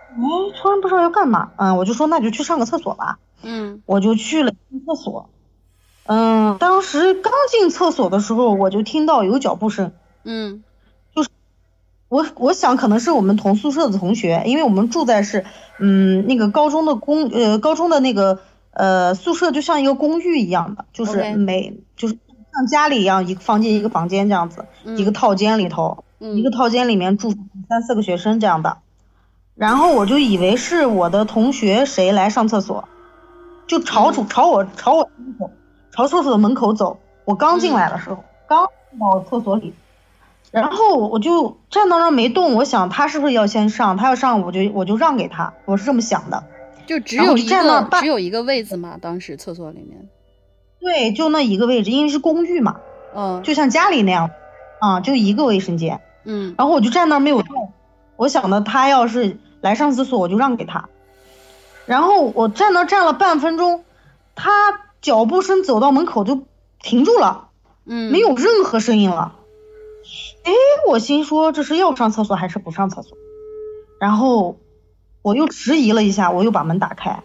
[0.61, 4.53] 突然不知道要干嘛，嗯，我就说那就去上个厕所吧，嗯我就去了
[4.87, 5.29] 厕所。
[6.05, 9.93] 嗯，当时刚进厕所的时候，我就听到有脚步声。
[10.25, 10.63] 嗯
[11.15, 11.31] 就是
[12.09, 15.45] 我我想可能是我们同宿舍的同学，因为我们住在是
[15.81, 22.19] 嗯那个高中的公呃高中的那个呃宿舍就像一个公寓一样的，就是每就是
[22.57, 24.65] 像家里一样一个房间一个房间这样子，
[24.97, 27.35] 一个套间里头，嗯一个套间里面住
[27.69, 28.79] 三四个学生这样的，
[29.55, 32.89] 然后我就以为是我的同学谁来上厕所，
[33.67, 35.51] 就朝主朝我朝我门口
[35.93, 36.99] 朝厕所的门口走。
[37.27, 38.67] 我刚进来的时候，刚
[38.99, 39.75] 到厕所里，
[40.51, 42.55] 然后我就站到那儿没动。
[42.55, 43.97] 我想他是不是要先上？
[43.97, 46.45] 他要上，我就我就让给他，我是这么想的。
[46.87, 50.09] 就只有一个只有一个位子嘛，当时厕所里面，
[50.87, 52.77] 对，就那一个位置，因为是公寓嘛，
[53.13, 54.31] 嗯就像家里那样，
[54.79, 56.01] 啊，就一个卫生间。
[56.25, 57.73] 嗯然后我就站那儿没有动，
[58.15, 60.89] 我想的他要是来上厕所，我就让给他。
[61.87, 63.85] 然后我站那站了半分钟，
[64.37, 64.53] 他
[65.01, 66.45] 脚步声走到门口就
[66.81, 67.49] 停住了，
[67.85, 69.35] 嗯，没有任何声音了。
[70.45, 70.53] 哎，
[70.87, 73.19] 我心说这是要上厕所还是不上厕所？
[73.99, 74.59] 然后
[75.23, 77.25] 我又迟疑了一下，我又把门打开，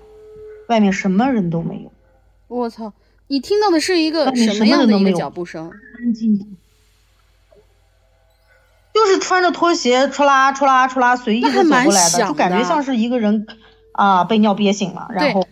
[0.68, 1.92] 外面什么人都没有，
[2.48, 2.94] 我操！
[3.32, 5.72] 你听到的是一个什么样的一个脚步声？
[5.98, 6.58] 安静静。
[8.94, 13.48] 就是穿着拖鞋唰啦唰啦唰啦随意的走过来的，响就感觉像是一个人
[13.94, 15.48] 啊被尿憋醒了，然后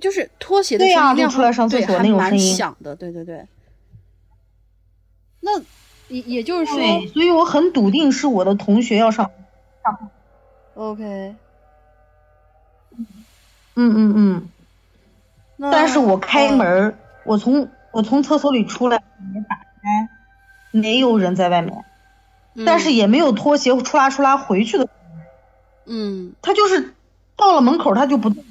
[0.00, 3.46] 就是拖鞋的对声音那样呀就出来上厕所那种声音响的，对对对。
[5.38, 5.60] 那
[6.08, 9.30] 也也就是说对，所以我很笃定是我的同学要上。
[10.74, 11.36] ，OK，
[12.96, 14.48] 嗯嗯嗯，
[15.56, 19.02] 那但是我开嗯门儿，我从我从厕所里出来，
[19.32, 20.08] 门打开，
[20.70, 21.84] 没有人在外面，
[22.66, 24.88] 但是嗯也没有拖鞋出拉出拉回去的，
[25.86, 26.94] 嗯，他就是
[27.36, 28.44] 到了门口他就不动，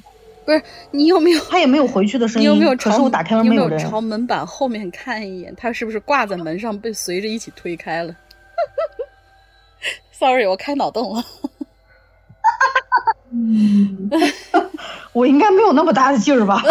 [0.45, 2.47] 不是你有没有他也没有回去的声音。
[2.47, 3.77] 你有没有朝可是我打开门你有没人。
[3.77, 8.15] 没有朝门板后面看一眼，他是不是挂在门上被随着一起推开了？
[10.11, 11.23] Sorry，我开脑洞了。
[15.13, 16.61] 我应该没有那么大的劲儿吧？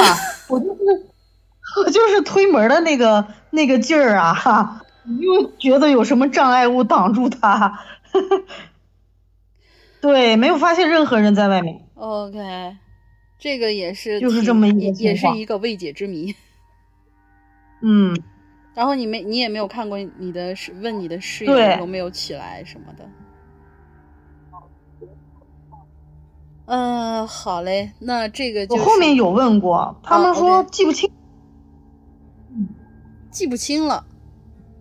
[0.46, 1.09] 我就是
[1.76, 4.34] 我 就是推门的那个那个劲儿啊！
[4.34, 7.80] 哈，没有觉得有什么障碍物挡住他。
[10.00, 11.80] 对，没有发现任何人在外面。
[11.94, 12.76] OK，
[13.38, 16.34] 这个也是就是这么一个也也是一个未解之谜。
[17.82, 18.16] 嗯，
[18.74, 23.08] 然后你没你也没有看过你的室问你的室友有没有起来什么的。
[26.66, 31.10] 嗯、好嘞，那这个就是我后面有问过，他们哦说记不清。
[33.30, 34.04] 记不清了。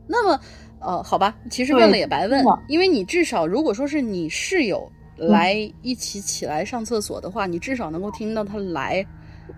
[0.08, 0.40] 那么，
[0.80, 9.06] 呃，好吧，其实对问了也白问因为你至少如果说是你室友来一起起来上厕所的话，你至少能够听到他来，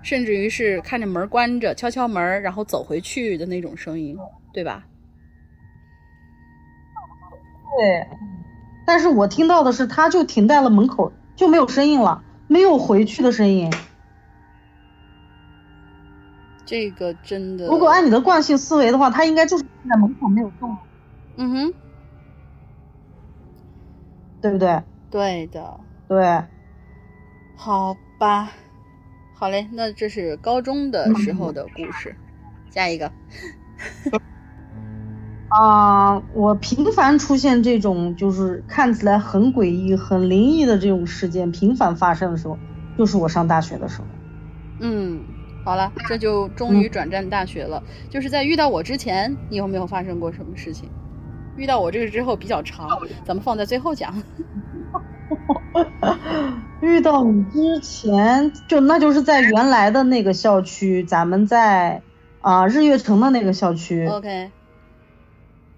[0.01, 4.17] 甚至于是看着门关着，敲敲门，然后走回去的那种声音，
[4.51, 4.83] 对吧？
[7.77, 8.05] 对，
[8.85, 13.71] 但是我听到的是，他就停在了门口，就没有声音了，没有回去的声音。
[16.71, 20.77] 这个真的，如果按你的惯性思维的话，他应该就是在门口没有动，
[21.35, 21.73] 嗯哼，
[24.39, 24.81] 对不对？
[25.09, 26.45] 对的，对，
[27.53, 28.53] 好吧，
[29.33, 32.15] 好嘞，那这是高中的时候的故事，
[32.69, 33.11] 下一个，
[35.49, 42.61] 啊、我频繁出现这种就是看起来很诡异、很灵异的这种事件，频繁发生的时候，
[42.95, 44.07] 就是我上大学的时候。
[44.79, 47.81] 嗯，好了，这就终于转战大学了。
[48.09, 50.89] 就是在遇到我之前，你有没有发生过什么事情？
[51.57, 52.87] 遇到我这个之后比较长，
[53.25, 54.23] 咱们放在最后讲。
[56.81, 62.01] 遇到你之前，就那就是在原来的那个校区，咱们在
[62.41, 64.07] 啊、日月城的那个校区。
[64.07, 64.49] OK，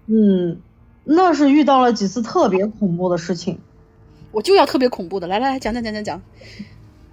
[0.06, 0.58] 嗯，
[1.04, 3.58] 那是遇到了几次特别恐怖的事情。
[4.32, 6.22] 我就要特别恐怖的，来来来，讲讲讲讲讲，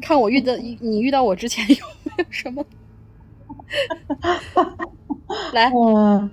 [0.02, 2.66] 看我遇到你遇到我之前有没有 什么？
[5.54, 6.30] 来，嗯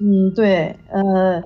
[0.00, 1.42] 嗯，对，呃，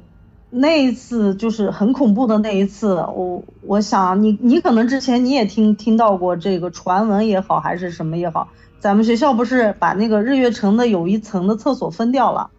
[0.51, 8.49] 那一次就是很恐怖的那一次，我我想你你可能之前你也听听到过这个传闻也好，还是什么也好，
[8.79, 12.51] 咱们学校不是把那个日月城的有一层的厕所分掉了，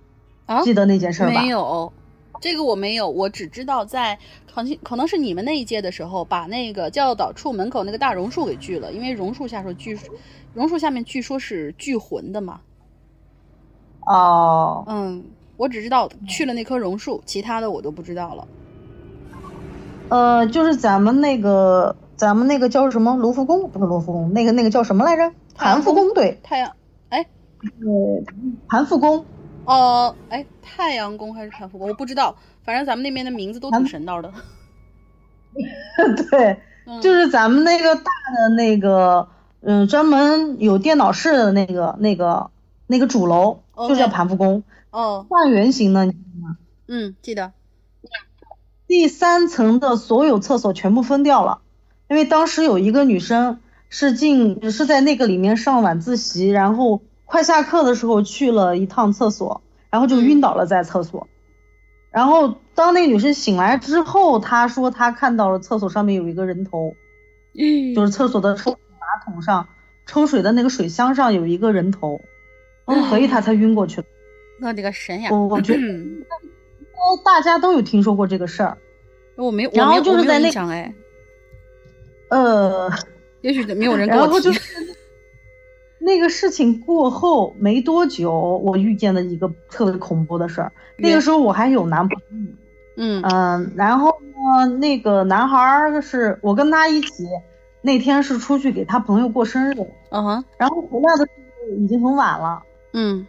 [0.45, 1.30] 啊记得那件事吧？
[1.41, 1.93] 没有，
[2.39, 4.17] 这个我没有，我只知道在
[4.53, 9.97] 可能可能是你们那一届的时候，把那个教导处门口那个大榕树给锯了，因为榕树下说锯
[10.53, 12.61] 榕树下面据说是聚魂的嘛。
[14.05, 15.25] 哦，嗯，
[15.57, 18.47] 我只知道去了那棵榕树，其他的我都不知道了。
[20.09, 25.33] 呃，就是咱们那个咱们那个叫什么卢浮宫，不是卢浮宫，那个那个叫什么来着？
[25.53, 26.71] 盘浮宫，对，太阳，
[27.09, 27.25] 哎，
[27.81, 28.23] 呃，
[28.69, 29.25] 盘浮宫。
[29.68, 34.34] 哦，哎，太阳宫还是盘福宫，我不知道，反正咱们那边的名字都挺神道的。
[36.32, 39.28] 对，嗯就是咱们那个大的那个，
[39.61, 42.49] 嗯，专门有电脑室的那个那个
[42.88, 46.13] 那个主楼，就叫盘福宫，哦，半圆形的？
[46.88, 47.51] 嗯，记得。
[48.88, 51.59] 第三层的所有厕所全部封掉了，
[52.07, 53.59] 因为当时有一个女生
[53.89, 59.61] 是进是在那个里面上晚自习，然后快下课的时候去了一趟厕所，
[59.91, 61.28] 然后就晕倒了在厕所。
[62.09, 66.95] 然后当那个女生醒来之后，她说她看到了厕所上面有一个人头，
[67.53, 69.67] 嗯就是厕所的抽马桶上
[70.05, 72.21] 抽水的那个水箱上有一个人头，
[73.09, 74.07] 所以她才晕过去了。
[74.61, 75.30] 我的个神呀！
[75.32, 76.23] 我我觉得嗯
[77.23, 78.78] 大家都有听说过这个事儿，
[79.36, 80.93] 我没，有我没有就是在那印象哎，
[82.30, 82.89] 呃。
[83.41, 84.51] 也许没有人跟我提然后就。
[84.51, 84.86] 是
[86.08, 88.32] 那个事情过后没多久，
[88.64, 90.72] 我遇见了一个特别恐怖的事儿。
[90.97, 92.38] 那个时候我还有男朋友，
[92.95, 97.28] 嗯嗯，然后呢，那个男孩儿是我跟他一起，
[97.82, 99.74] 那天是出去给他朋友过生日，
[100.12, 103.28] 嗯哼然后回来的时候已经很晚了，嗯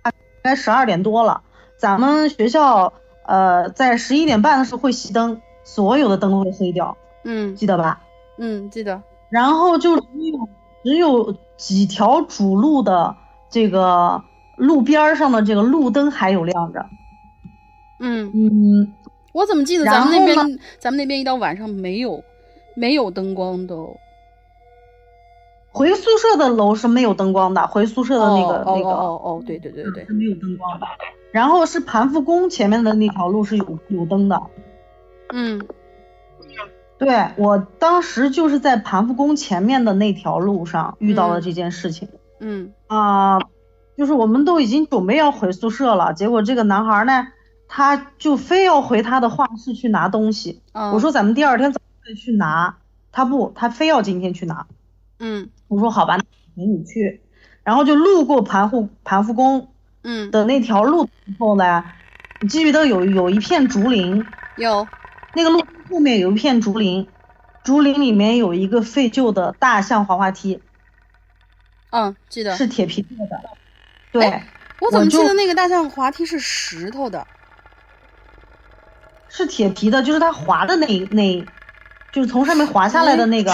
[0.00, 0.10] 大
[0.42, 1.42] 概十二点多了。
[1.76, 2.94] 咱们学校
[3.26, 8.00] 呃在十一点半的时候会熄灯，所有的灯都会黑掉，嗯记得吧？
[8.38, 9.02] 嗯，记得。
[9.28, 10.48] 然后就只有
[10.84, 13.16] 只有几条主路的
[13.50, 14.22] 这个
[14.56, 16.86] 路边上的这个路灯还有亮着。
[18.00, 18.92] 嗯，嗯，
[19.32, 22.22] 我怎么记得咱们那边咱们那边一到晚上没有
[22.74, 23.96] 没有灯光都。
[25.70, 30.86] 回宿舍的楼是没有灯光的，回宿舍的那个、哦那个哦哦哦，对对对对是，没有灯光的。
[31.30, 34.38] 然后是盘福宫前面的那条路是有有灯的。
[35.32, 35.58] 嗯
[37.04, 42.08] 对我当时就是在盘福宫前面的那条路上遇到了这件事情。
[42.38, 43.38] 嗯啊、
[43.96, 47.26] 就是我们都已经准备要回宿舍了，结果这个男孩呢，
[47.66, 50.60] 他就非要回他的画室去拿东西。
[50.72, 52.76] 啊，我说咱们第二天早上去拿，
[53.10, 54.66] 他不，他非要今天去拿。
[55.18, 56.22] 嗯我说好吧，那
[56.54, 57.20] 陪你去。
[57.64, 59.68] 然后就路过盘户盘福宫
[60.02, 61.84] 嗯的那条路之后呢，
[62.40, 64.24] 你记不记得有有一片竹林？
[64.56, 64.86] 有
[65.34, 65.62] 那个路
[65.92, 67.06] 后面有一片竹林，
[67.62, 70.62] 竹林里面有一个废旧的大象滑滑梯，
[71.90, 72.56] 嗯记得。
[72.56, 73.40] 是铁皮做的。
[74.10, 74.42] 对，
[74.80, 77.26] 我怎么记得那个大象滑梯是石头的？
[79.28, 81.44] 是铁皮的，就是它滑的那那，
[82.10, 83.50] 就是从上面滑下来的那个，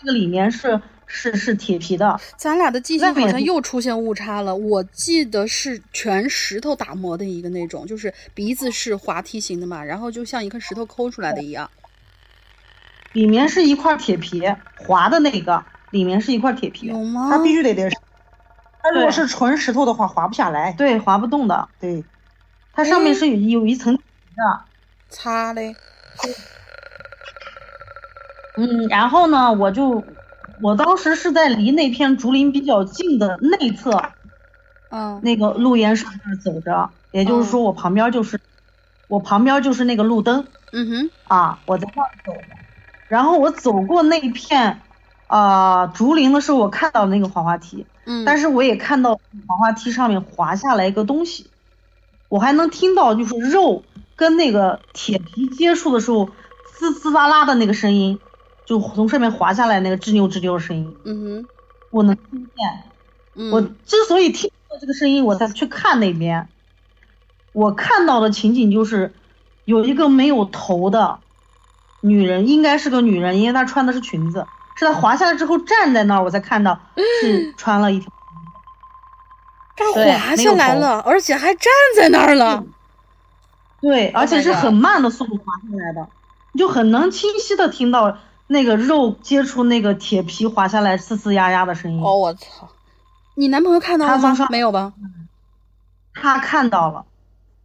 [0.00, 2.20] 那个里面是是是铁皮的。
[2.36, 4.54] 咱俩的记性好像又出现误差了。
[4.54, 11.68] 我记得是全石头打磨的一个那种，就是鼻子是滑梯形的嘛，然后就像一颗石头抠出来的一样。
[13.14, 14.42] 里面是一块铁皮，
[14.76, 17.28] 滑的那个里面是一块铁皮，有吗？
[17.30, 17.90] 它必须得得，
[18.82, 20.72] 它如果是纯石头的话，滑不下来。
[20.74, 21.68] 对，滑不动的。
[21.80, 22.04] 对，
[22.74, 24.02] 它上面是有有一层皮
[24.36, 24.60] 的。
[25.08, 25.74] 擦嘞。
[28.56, 30.04] 嗯，然后呢，我就
[30.62, 34.02] 我当时是在离那片竹林比较近的内侧
[34.90, 35.20] 嗯。
[35.22, 38.40] 那个路沿上那儿走着，也就是说我旁边就是、
[39.08, 40.46] 我旁边就是那个路灯。
[40.72, 41.10] 嗯哼。
[41.24, 42.56] 啊，我在那儿走的，
[43.08, 44.80] 然后我走过那一片，
[45.26, 49.14] 啊、竹林的时候，我看到那个滑滑梯，嗯，但是我也看到
[49.46, 51.50] 滑滑梯上面滑下来一个东西，
[52.28, 53.82] 我还能听到就是肉
[54.16, 56.30] 跟那个铁皮接触的时候，
[56.78, 58.18] 滋滋啦啦的那个声音，
[58.68, 61.46] 就从上面滑下来那个吱扭吱扭的声音，嗯哼
[61.90, 62.82] 我能听见。
[63.34, 66.46] 嗯我之所以听到这个声音，我才去看那边。
[67.54, 69.14] 我看到的情景就是，
[69.64, 71.18] 有一个没有头的
[72.02, 74.46] 女人，应该是个女人，因为她穿的是裙子，
[74.76, 76.78] 是她滑下来之后站在那儿，我才看到
[77.22, 78.12] 是穿了一条。
[79.76, 82.62] 她滑下来了，而且还站在那儿了。
[83.80, 86.06] 对，而且是很慢的速度滑下来的，
[86.52, 88.18] 你就很能清晰的听到
[88.48, 92.02] 那个肉接触那个铁皮滑下来嘶嘶呀呀的声音。
[92.02, 92.68] 哦，我操！
[93.36, 94.92] 你男朋友看到了吗没有吧？
[96.14, 97.04] 他看到了，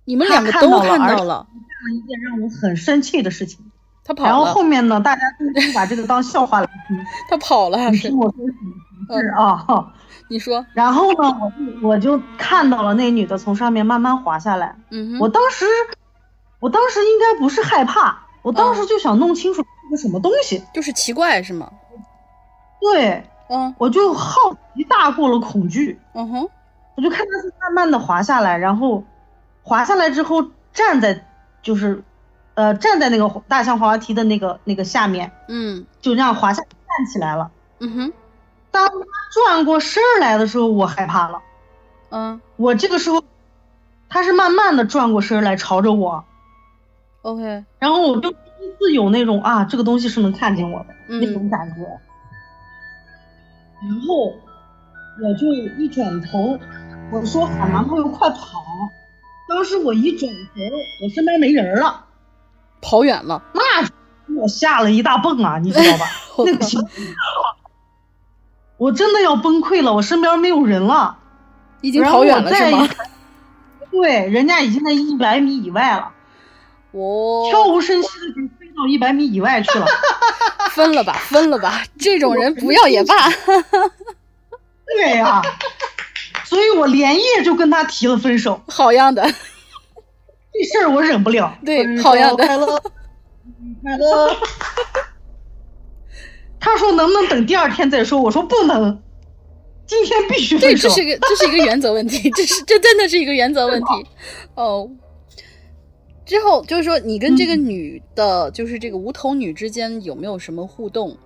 [0.05, 3.71] 你们他两个都看到了看到了，干了一件让我很生气的事情。
[4.05, 7.05] 他跑了然后，后面呢，大家都是把这个当笑话来听。
[7.29, 8.17] 他跑了还是你听？
[8.17, 9.93] 我说什么事啊？
[10.27, 14.75] 你说，然后呢，我就我就看到了那女的从上面慢慢滑下来。
[14.91, 15.65] 嗯哼，我当时，
[16.59, 20.63] 我当时应该不是害怕，我当时就想弄清楚是个什么东西。
[20.73, 21.71] 就是奇怪是吗？
[22.79, 24.35] 对，嗯我就好
[24.75, 26.49] 奇大过了恐惧，嗯哼，
[26.95, 29.03] 我就看他是慢慢的滑下来，然后
[29.63, 31.25] 滑下来之后站在
[31.61, 32.03] 就是
[32.55, 37.49] 呃站在那个大象滑滑梯的那个那个下面，嗯就这样滑下站起来了。
[37.79, 38.13] 嗯哼
[38.69, 38.93] 当他
[39.33, 41.41] 转过身儿来的时候，我害怕了。
[42.09, 43.23] 嗯我这个时候，
[44.09, 46.25] 他是慢慢的转过身儿来朝着我，
[47.24, 51.82] ，OK，然后我就第一次有那种啊，这个东西是能看见我的、嗯那种感觉。
[53.82, 54.28] 然后
[55.21, 55.47] 我就
[55.78, 56.57] 一转头，
[57.11, 58.63] 我说喊男朋友快跑。
[59.49, 60.61] 当时我一转头，
[61.03, 62.05] 我身边没人了，
[62.82, 63.61] 跑远了，那
[64.41, 66.05] 我吓了一大蹦啊，你知道吧？
[66.45, 66.65] 那个
[68.78, 71.17] 我真的要崩溃了，我身边没有人了。
[71.82, 72.88] 已经跑远了是吗
[73.91, 76.13] 对，人家已经在一百米以外了，
[76.93, 79.85] 我悄无声息的就飞到一百米以外去了。
[80.71, 83.15] 分了吧，分了吧，这种人不要也罢。
[84.87, 85.41] 对呀、
[86.45, 88.61] 所以我连夜就跟他提了分手。
[88.67, 89.21] 好样的，
[90.53, 91.55] 这事儿我忍不了。
[91.65, 92.81] 对好样的快乐，
[93.81, 94.35] 快乐。
[96.59, 98.19] 他说能不能等第二天再说？
[98.19, 99.01] 我说不能，
[99.85, 100.95] 今天必须对，分手这。
[100.95, 103.87] 是个这是一个原则问题，这是这真的是一个原则问题。
[104.55, 104.89] 哦，
[106.26, 111.17] 之后就是说，你跟这个女的，就是这个无头女之间有没有什么互动？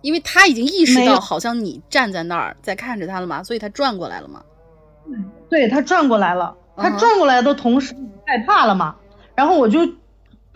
[0.00, 4.42] 因为她已经意识到，好像你站在那儿在看着她了嘛，所以她转过来了嘛。
[5.48, 7.94] 对她转过来了，他嗯哼转过来的同时
[8.26, 8.96] 害怕了嘛，
[9.34, 9.80] 然后我就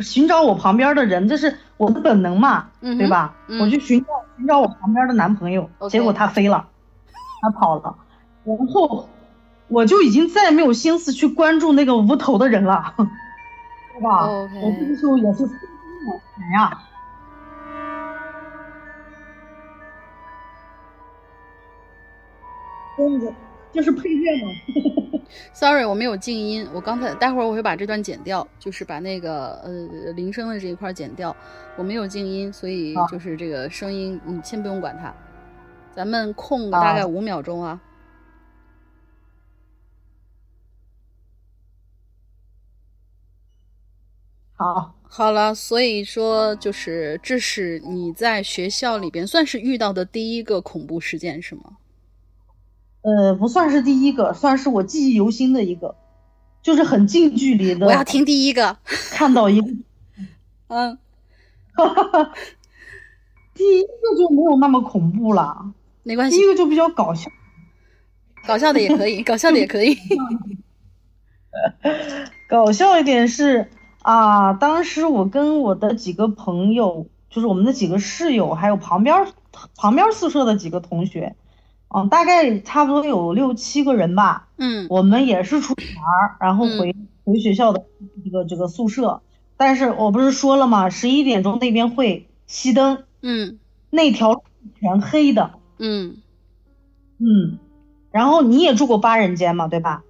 [0.00, 3.36] 寻找我旁边的人，这是我的本能嘛，嗯对吧？
[3.48, 4.06] 嗯我就寻找
[4.36, 6.68] 寻找我旁边的男朋友结果他飞了，
[7.42, 7.96] 他跑了，
[8.44, 9.08] 然后
[9.68, 12.94] 我就已经再也没有心思去关注那个无头的人了，
[13.96, 15.58] 对吧 OK 我这个时候也是疯
[16.04, 16.82] 疯的哎呀。
[22.94, 23.32] 疯子，
[23.72, 24.50] 这是配乐吗？
[25.52, 31.34] Sorry，我没有静音，我刚才待会儿我会把这段剪掉，就是把那个呃铃声的这一块剪掉，
[31.76, 35.14] 我没有静音，所以就是这个声音你先不用管它，
[35.94, 37.80] 咱们空个大概好五秒钟啊。
[44.56, 51.76] 好，好了，所以说就是这是你在学校里边算是遇到的第一个恐怖事件是吗？
[53.02, 55.94] 呃，不算是第一个，算是我记忆犹新的一个，
[56.62, 57.86] 就是很近距离的。
[57.86, 58.78] 我要听第一个。
[59.12, 59.68] 看到一个，
[60.68, 60.98] 嗯，
[63.54, 67.30] 第一个就没有那么恐怖了，没关系第一，个就比较搞笑。
[68.46, 69.96] 搞笑的也可以，搞笑的也可以。
[72.48, 73.70] 搞笑一点是
[74.06, 79.26] 啊，当时我跟我的几个朋友，就是我们的几个室友，还有旁边
[79.74, 81.34] 旁边宿舍的几个同学，
[81.88, 84.46] 嗯，大概差不多有六七个人吧。
[84.58, 86.94] 嗯我们也是出去玩，然后回、
[87.24, 87.84] 回学校的
[88.24, 89.22] 这个这个宿舍，
[89.56, 90.88] 但是我不是说了吗？
[90.88, 93.58] 十一点钟那边会熄灯，嗯
[93.90, 94.44] 那条路
[94.78, 96.18] 全黑的，嗯，
[97.18, 97.58] 嗯，
[98.12, 100.04] 然后你也住过八人间嘛，对吧？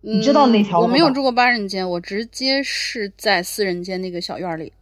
[0.00, 4.72] 你知道那条路嗯我没有住过八人间，我直接是在四人间那个小院儿里。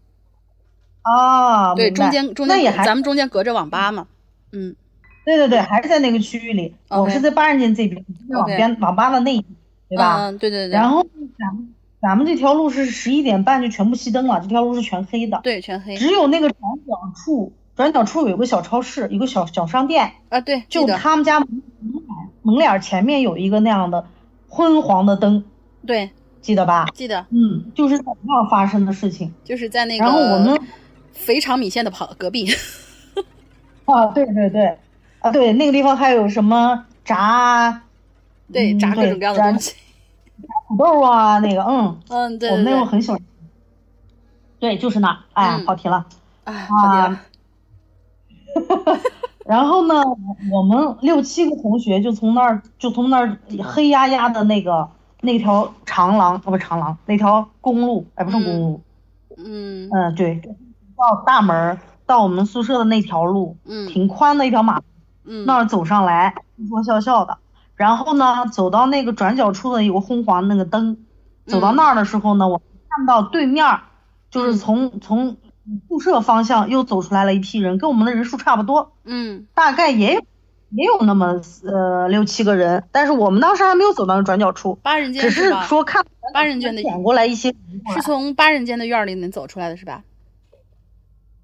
[1.02, 4.06] 啊，对，中间中那也还间咱们中间隔着网吧嘛。
[4.52, 4.74] 嗯
[5.24, 6.74] 对对对，还是在那个区域里。
[6.88, 9.56] 我是在八人间这边，是网边网吧的那一边，
[9.88, 10.16] 对吧？
[10.28, 10.72] 嗯，对对对。
[10.72, 11.06] 然后
[11.38, 21.48] 咱们咱们这条路是十一点半就全部熄灯了，这条路是全黑的，对全黑只有那个转角处，转角处有个小超市，有个小小商店，啊，对，就他们家门
[21.80, 22.02] 门脸
[22.42, 24.04] 门脸前面有一个那样的
[24.54, 25.42] 昏黄的灯，
[25.84, 26.08] 对
[26.40, 26.86] 记得吧？
[26.94, 29.34] 记得，嗯，就是在那发生的事情。
[29.42, 30.56] 就是在那个然后我们
[31.12, 32.46] 肥肠米线的跑隔壁。
[33.84, 34.78] 啊，对对对，
[35.18, 37.82] 啊对，那个地方还有什么炸，
[38.52, 39.74] 对，嗯炸各种各样的炸东西。
[40.68, 42.84] 土豆啊，那个，嗯，嗯，对我们那会。
[42.84, 43.20] 很喜欢。
[44.60, 46.06] 对，就是那，哎，嗯跑题了。
[46.44, 47.20] 哎，跑题了啊。
[49.44, 50.02] 然后呢，
[50.50, 54.88] 我们六七个同学就从那儿，就从那儿黑压压的那个
[55.20, 58.80] 那条长廊，哦不长廊，那条公路，哎不是公路，
[59.36, 59.88] 嗯。
[59.92, 60.40] 嗯、对，
[60.96, 63.86] 到大门儿到我们宿舍的那条路，嗯。
[63.88, 64.84] 挺宽的一条马路，
[65.24, 66.34] 嗯，那儿走上来，
[66.68, 67.36] 说说笑笑的。
[67.76, 70.96] 然后呢，走到那个转角处的有个昏黄那个灯，
[71.46, 73.80] 走到那儿的时候呢，我看到对面儿
[74.30, 74.56] 就是嗯。
[74.56, 75.36] 从从
[75.88, 80.20] 宿舍方向又走出来了一批人，跟我们的人数差不多，嗯大概也有
[80.70, 85.52] 也有那么呃六七个人，但是我们当时还没有走到转角处，八人间只是？
[85.62, 87.54] 说看八人间的转过来一些
[87.94, 90.02] 是从八人间的院儿里能走出来的是吧？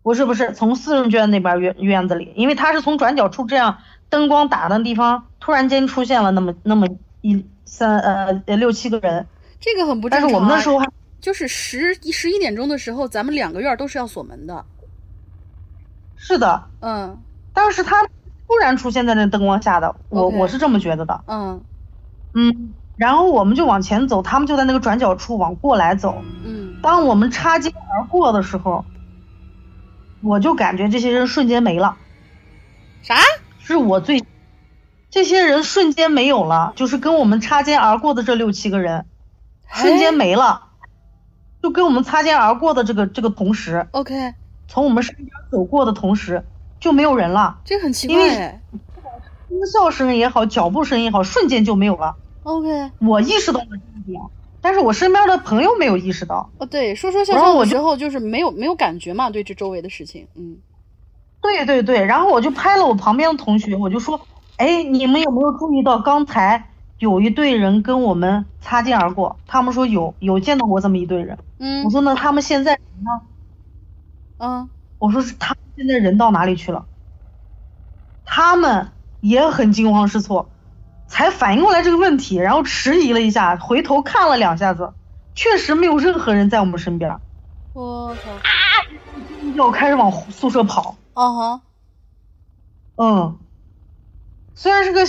[0.03, 6.89] 不是不是从四人间那边院院子里，因为他是从转角处这样灯光打的地方，突然间出现了那么那么
[7.21, 9.27] 一三呃呃六七个人，
[9.61, 10.31] 这个很不正但常、啊。
[10.31, 10.87] 是我们那时候还
[11.21, 14.65] 就是十一十一点钟的时候，咱们两个院儿都是要锁门的。
[16.17, 17.19] 是的，嗯
[17.53, 18.07] 当时他
[18.47, 21.23] 突然出现在那灯光下的，我我是这么觉得的。
[21.27, 21.63] 嗯
[22.35, 26.23] 嗯，然后我们就往前走，他们就在那个转角处往过来走。
[26.45, 28.85] 嗯当我们擦肩而过的时候，
[30.23, 31.97] 我就感觉这些人瞬间没了，
[33.03, 33.17] 啥？
[33.59, 34.25] 是我最，
[35.11, 39.07] 这些人瞬间没有了，就是跟我们擦肩而过的这六七个人，
[39.69, 40.70] 瞬间没了，
[41.63, 44.35] 就跟我们擦肩而过的这个这个同时，OK，
[44.69, 46.45] 从我们身边走过的同时
[46.79, 48.59] 就没有人了，这个很奇因为。
[49.49, 52.15] 呼啸声也好，脚步声也好，瞬间就没有了。
[52.45, 54.23] OK，我意识到了这一点，
[54.61, 56.49] 但是我身边的朋友没有意识到。
[56.59, 60.29] 哦对，说说笑笑的时候就是没有没有感觉嘛，对这周围的事情。
[60.37, 60.57] 嗯
[61.43, 64.21] 对对对，然后我就拍了我旁边的同学，我就说，
[64.57, 66.70] 哎，你们有没有注意到刚才
[67.01, 69.39] 有一队人跟我们擦肩而过？
[69.47, 71.39] 他们说有，有见到过这么一队人。
[71.59, 73.21] 嗯我说那他们现在呢？
[74.37, 76.85] 嗯我说是他们现在人到哪里去了？
[78.27, 78.93] 他们
[79.23, 80.51] 也很惊慌失措，
[81.07, 84.93] 才反应过来这个问题，然后迟疑了一下，回头看了两下子，
[85.35, 87.19] 确实没有任何人在我们身边，
[87.73, 88.31] 我操，
[89.55, 90.97] 要开始往宿舍跑。
[91.15, 91.61] 啊哈，
[92.97, 93.39] 嗯，
[94.55, 95.07] 虽然是个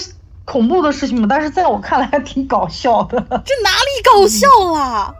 [0.52, 3.18] 恐怖的事情嘛，但是在我看来还挺搞笑的。
[3.46, 5.16] 这哪里搞笑啦？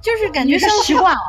[0.00, 1.20] 就是感觉像习惯了。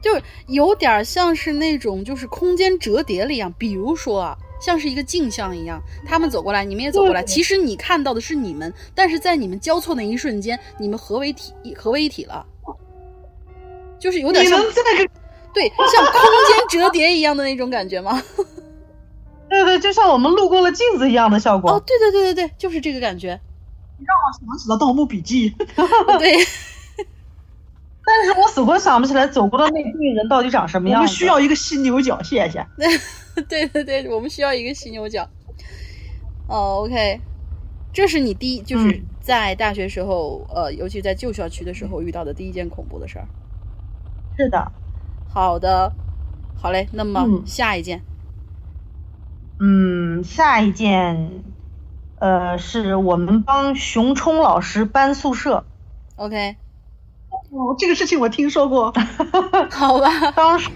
[0.00, 12.46] 就是有点像是那种就是空间折叠了一样，比如说啊，像是一个镜像一样，他们走过来，你们也走过来，其实你看到的是你们，但是在你们交错那一瞬间，你们合为体合为一体了，
[13.98, 15.10] 就是有点像你能这个，
[15.52, 18.22] 对像空间折叠一样的那种感觉吗？
[19.52, 21.72] 对对，就像我们路过了镜子一样的效果。
[21.72, 25.50] 哦，对对对对对，就是这个感觉，让我想起了《盗墓笔记》
[26.18, 26.34] 对，
[28.04, 31.06] 但是我死活想不起来走过的那队人到底长什么样子。
[31.06, 32.66] 我们需要一个犀牛角，谢谢。
[33.48, 35.28] 对对对，我们需要一个犀牛角。
[36.48, 37.20] 哦，OK，
[37.92, 43.26] 这是你第一，就是嗯在大学时候，呃，尤其在旧校区的时候遇到的第一件恐怖的事儿。
[44.36, 44.72] 是的，
[45.32, 45.92] 好的，
[46.60, 48.02] 好嘞，那么嗯下一件，嗯，
[50.24, 51.30] 下一件，
[52.18, 55.64] 呃，是我们帮熊冲老师搬宿舍。
[56.16, 56.56] OK，
[57.50, 58.92] 哦，这个事情我听说过。
[59.70, 60.70] 好吧，当时，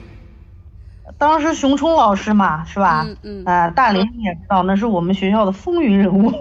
[1.19, 3.05] 当时熊冲老师嘛，是吧？
[3.07, 6.33] 嗯嗯呃，大林你也知道，那是我们学校的风云人物。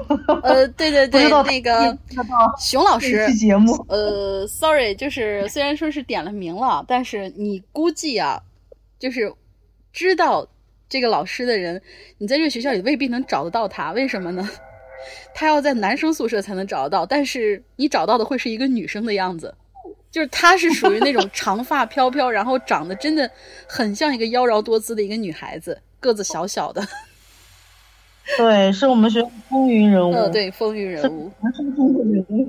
[0.44, 1.98] 呃，对对对 那个
[2.60, 3.74] 熊老师这期，节目。
[3.90, 8.42] 呃，sorry，就是虽然说是点了名了，但是你估计啊，
[9.00, 9.34] 就是
[9.92, 10.48] 知道
[10.88, 11.82] 这个老师的人，
[12.18, 14.48] 你在这个学校里未必能找得到他，为什么呢？
[15.34, 19.54] 他要在男生宿舍才能找得到，但是你找到的会是一个女生的样子，
[20.10, 23.30] 就是她是属于那种长发飘飘，然后长得真的
[23.68, 26.82] 很像一个妖娆多姿的一个女孩子，个子小小的，
[28.38, 30.14] 对，是我们学校风云人物。
[30.14, 32.48] 呃，，对，风云人物，男生中的人物。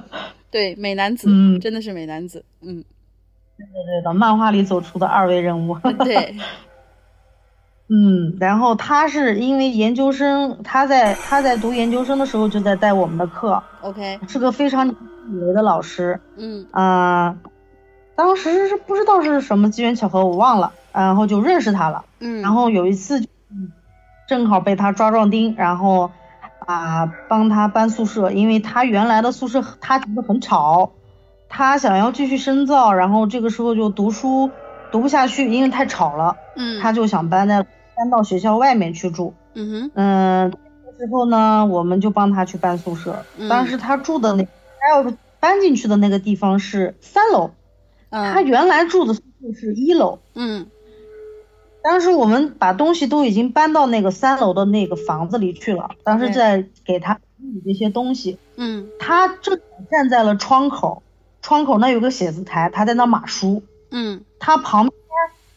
[0.50, 2.84] 对，美男子，嗯真的是美男子，嗯，
[3.56, 5.78] 对对的，漫画里走出的二维人物。
[6.04, 6.36] 对，
[7.96, 16.20] 嗯，然后他是因为研究生，他在他在读研究生的时候就在带我们的课，，OK，是个非常以为的老师。
[16.36, 16.66] 嗯。
[16.72, 17.36] 啊、
[18.16, 22.04] 当时是不知道是什么机缘巧合，我忘了，然后就认识他了。
[22.18, 23.24] 嗯，然后有一次
[24.26, 26.10] 正好被他抓壮丁，然后
[26.66, 30.90] 啊、帮他搬宿舍，因为他原来的宿舍他觉得很吵，
[31.48, 34.50] 他想要继续深造，然后这个时候就读书
[34.90, 37.66] 读不下去，因为太吵了，嗯，他就想搬在
[37.96, 39.34] 搬到学校外面去住。
[39.54, 40.52] 嗯哼，嗯，
[40.98, 43.24] 这时候呢，我们就帮他去搬宿舍。
[43.38, 47.50] 嗯当时他住的那他要搬进去的那个地方是三楼，
[48.10, 50.18] 他嗯原来住的宿舍是一楼。
[50.34, 50.66] 嗯
[51.82, 58.38] 当时我们把东西都已经搬到那个三楼的那个房子里去了，当时在给他整理这些东西。
[58.56, 61.02] 嗯他正好站在了窗口，
[61.42, 63.62] 窗口那有个写字台，他在那码书。
[63.90, 64.96] 嗯他旁边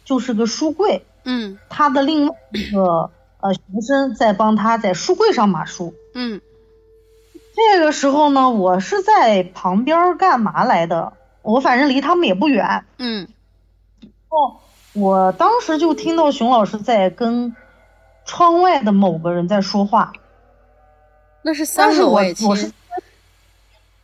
[0.03, 3.11] 就是个书柜，嗯他的另外一个
[3.41, 5.93] 呃学生在帮他在书柜上码书。
[6.13, 6.41] 嗯
[7.53, 11.13] 这个时候呢，我是在旁边儿干嘛来的？
[11.41, 12.85] 我反正离他们也不远。
[12.97, 13.27] 嗯
[14.29, 14.57] 哦，
[14.93, 17.55] 我当时就听到熊老师在跟
[18.25, 20.13] 窗外的某个人在说话，
[21.41, 22.73] 那是三楼哎，我是亲，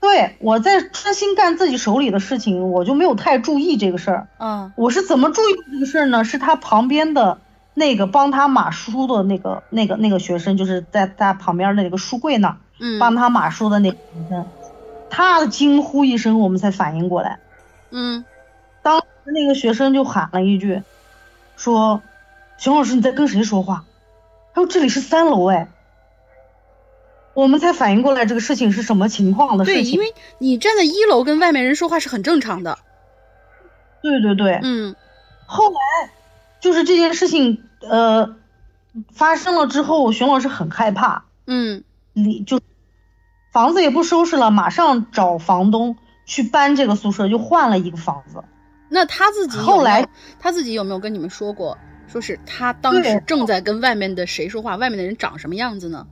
[0.04, 4.28] 对我在专心干自己手里的事情，我就没有太注意这个事儿。
[4.38, 6.26] 嗯我是怎么注意这个事儿呢？
[6.26, 7.38] 是他旁边的
[7.74, 14.46] 那个帮他码书的那个那个那个学生，就是在他旁边的那个书柜那儿嗯帮他码书的那个学生，
[15.10, 17.40] 他惊呼一声，我们才反应过来。
[17.90, 18.26] 嗯
[18.82, 20.84] 当时那个学生就喊了一句，
[21.56, 22.02] 说
[22.60, 23.86] ：“熊老师你在跟谁说话？”
[24.54, 25.70] 他说：“这里是三楼哎。”
[27.34, 29.94] 我们才反应过来这个事情是什么情况的事对，情。
[29.94, 32.78] 因为你站在一楼跟外面人说话是很正常的。
[34.02, 34.96] 对对对，嗯
[35.46, 35.78] 后来
[36.60, 38.36] 就是这件事情呃
[39.12, 42.60] 发生了之后，熊老师很害怕，嗯你就
[43.52, 48.44] 房子也不收拾了，马上找房东去搬这个宿舍，就换了一个房子。
[48.90, 50.08] 那他自己后来
[50.40, 51.78] 他自己有没有跟你们说过，
[52.08, 56.06] 说是他当时正在跟外面的谁说话，外面的人长什么样子呢？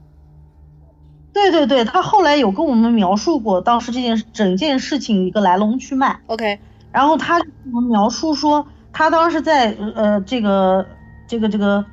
[1.32, 6.20] 对对对，他后来有跟我们描述过当时这件整件事情一个来龙去脉。
[6.26, 6.60] OK，
[6.92, 10.86] 然后他跟我们描述说，他当时在呃这个
[11.26, 11.84] 这个这个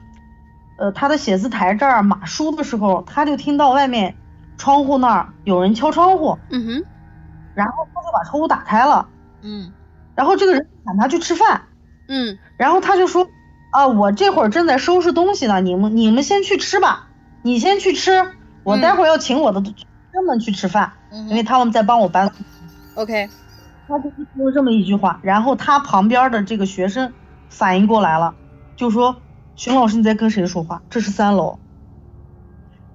[0.78, 4.16] 呃他的写字台这儿码书的时候，他就听到外面
[4.58, 6.86] 窗户那儿有人敲窗户，嗯哼，
[7.54, 9.08] 然后他就把窗户打开了，
[9.42, 9.72] 嗯
[10.16, 11.62] 然后这个人喊他去吃饭，
[12.10, 13.30] 嗯然后他就说
[13.72, 17.08] 啊我这会儿正在收拾东西呢，你们你们先去吃吧，
[17.42, 18.34] 你先去吃，
[18.64, 22.32] 我待会儿要请我的学们去吃饭，嗯因为他们在帮我搬。
[22.96, 23.30] ，OK，
[23.88, 27.14] 他就说了这么一句话，然后他旁边的这个学生
[27.50, 28.36] 反应过来了，
[28.76, 29.22] 就说
[29.56, 30.82] ：“熊老师你在跟谁说话？
[30.90, 31.60] 这是三楼。”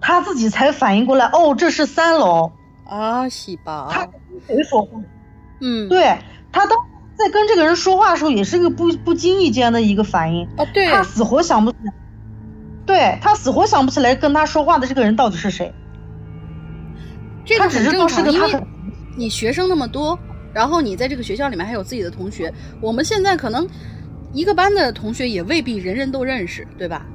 [0.00, 2.52] 他自己才反应过来，哦，这是三楼，
[2.86, 4.12] 啊，喜宝，他跟
[4.46, 5.00] 谁说话？
[5.60, 6.18] 嗯，对
[6.52, 6.76] 他当
[7.16, 11.92] 在跟这个人说话的时候，也是个不不经意间的一个反应，啊对，他死活想不起来，
[12.87, 15.72] 对他死活想不起来跟他说话的这个人到底是谁，
[17.45, 18.66] 这个他只知道是很正常，因为个他很
[19.16, 20.18] 你学生那么多，
[20.53, 23.66] 然后你在这个学校里面还有自己的同学，我们现在可能
[24.32, 27.07] 一个班的同学也未必人人都认识，对吧？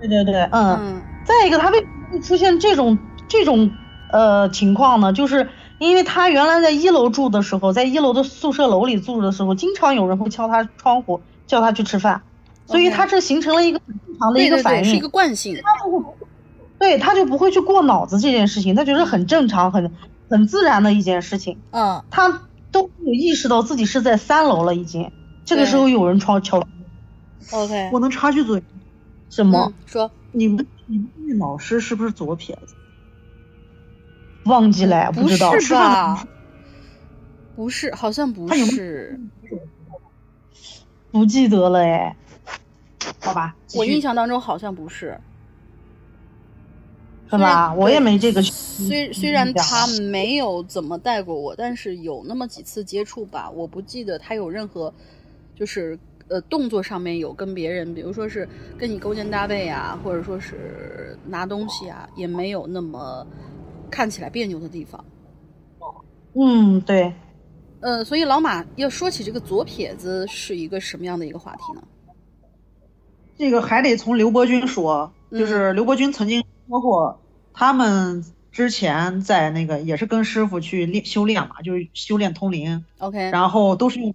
[0.00, 0.78] 对对对，嗯。
[0.80, 2.98] 嗯再一个，他为什么会出现这种
[3.28, 3.70] 这种
[4.10, 5.12] 呃情况呢？
[5.12, 5.46] 就是
[5.78, 12.22] 因为他原来在一楼住的时候，在一楼的宿舍楼里住的时候，经常有人会敲他窗户，叫他去吃饭，
[12.68, 14.84] 所以他这形成了一个很正常的一个反应。
[14.84, 15.56] 是一个惯性。
[16.78, 19.90] 对，他就不会去过脑子这件事情，他觉得很正常、很
[20.28, 25.10] 很自然的一件事情，嗯他都没有意识到自己是在三楼了已经。
[25.44, 26.62] 这个时候有人敲敲
[27.50, 28.62] ，，OK，我能插句嘴，
[29.30, 29.74] 什么嗯？
[29.86, 32.74] 说你们你们那老师是不是左撇子？
[34.44, 35.50] 忘记了，不知道。
[35.70, 36.28] 吧？
[37.56, 39.18] 不是，好像不是。
[41.10, 42.14] 不记得了哎。
[43.20, 45.18] 好吧，我印象当中好像不是。
[47.30, 47.74] 是吧？
[47.74, 48.40] 我也没这个。
[48.40, 54.90] 虽虽然他没有怎么带过我，但是有那么几次接触吧，我不记得他有任何，
[55.54, 63.26] 就是呃动作上面有跟别人，比如说是跟你勾肩搭背啊，或者说是拿东西啊，也没有那么
[63.90, 65.04] 看起来别扭的地方。
[66.32, 67.12] 嗯，对。
[67.80, 71.82] 呃，所以老马要说起这个左撇子是一个什么样的一个话题呢？
[73.38, 77.20] 这个还得从刘伯钧说，嗯就是刘伯钧曾经说过，
[77.54, 84.14] 他们之前在那个也是跟师傅去练修炼嘛，就是修炼通灵，OK，然后都是用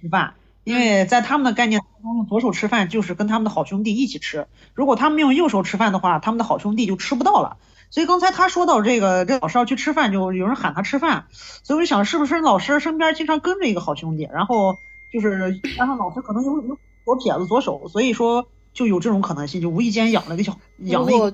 [0.00, 7.58] 吃饭，因为在他们的概念当中，用左手吃饭就是跟他们的好兄弟一起吃，如果他们用右手吃饭的话，他们的好兄弟就吃不到了。
[7.90, 11.26] 所以刚才他说到这个，这老师要去吃饭，就有人喊他吃饭，
[11.62, 14.78] 所以我就想是不是老师身边经常跟着一个好兄弟，然后
[15.12, 21.32] 就是加上老师可能有有左撇子左手，所以说就有这种可能性，就无意间养了个小养了一个我。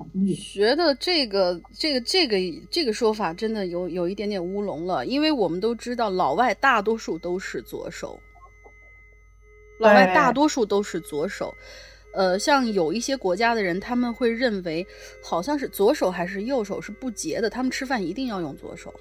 [0.52, 2.36] 觉得这个这个这个
[2.70, 8.18] 这个说法真的有有一点点乌龙了，因为我们都知道老外大多数都是左手，
[9.78, 11.54] 老外大多数都是左手。
[12.12, 14.84] 呃，像有一些国家的人，他们会认为
[15.22, 18.92] 好像是左手还是右手是不洁的，他们吃饭一定要用左手。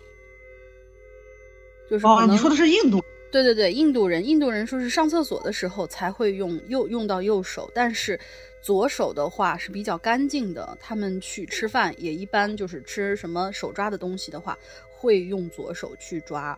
[1.90, 3.02] 就是可哦，你说的是印度？
[3.32, 8.20] 对对对，印度人，印度人说是上厕所的时候才会用右用到右手，但是
[8.62, 10.78] 左手的话是比较干净的。
[10.80, 14.58] 他们去吃饭也一般就是吃什么手抓的东西的话，
[14.90, 16.58] 会用左手去抓。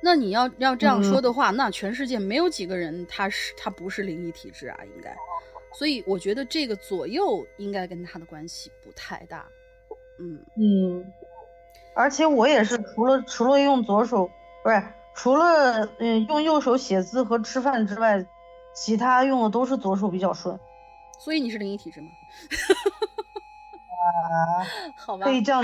[0.00, 5.14] 那你要要这样说的话，那全世界没有几个人他是他不是灵异体质啊，应该。
[5.74, 9.46] 所以我觉得这个左右应该跟他的关系不太大。
[10.18, 11.12] 嗯，嗯，
[11.94, 14.28] 而且我也是除了除了用左手，
[14.62, 14.82] 不是
[15.14, 18.24] 除了嗯用右手写字和吃饭之外，
[18.74, 20.58] 其他用的都是左手比较顺。
[21.18, 22.08] 所以你是灵异体质吗？
[24.02, 25.62] 啊 好吧可，以这样。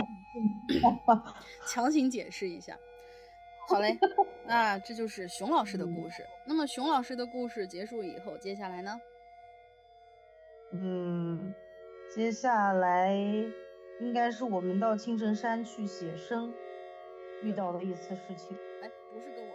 [1.67, 2.77] 强行解释一下。
[3.69, 3.99] 好嘞，
[4.47, 6.25] 那这就是熊老师的故事。
[6.47, 8.99] 那么熊老师的故事结束以后，接下来呢？
[10.73, 11.55] 嗯，
[12.15, 13.15] 接下来
[14.01, 16.53] 应该是我们到青城山去写生
[17.43, 18.57] 遇到的一次事情。
[18.83, 19.48] 哎，不是跟。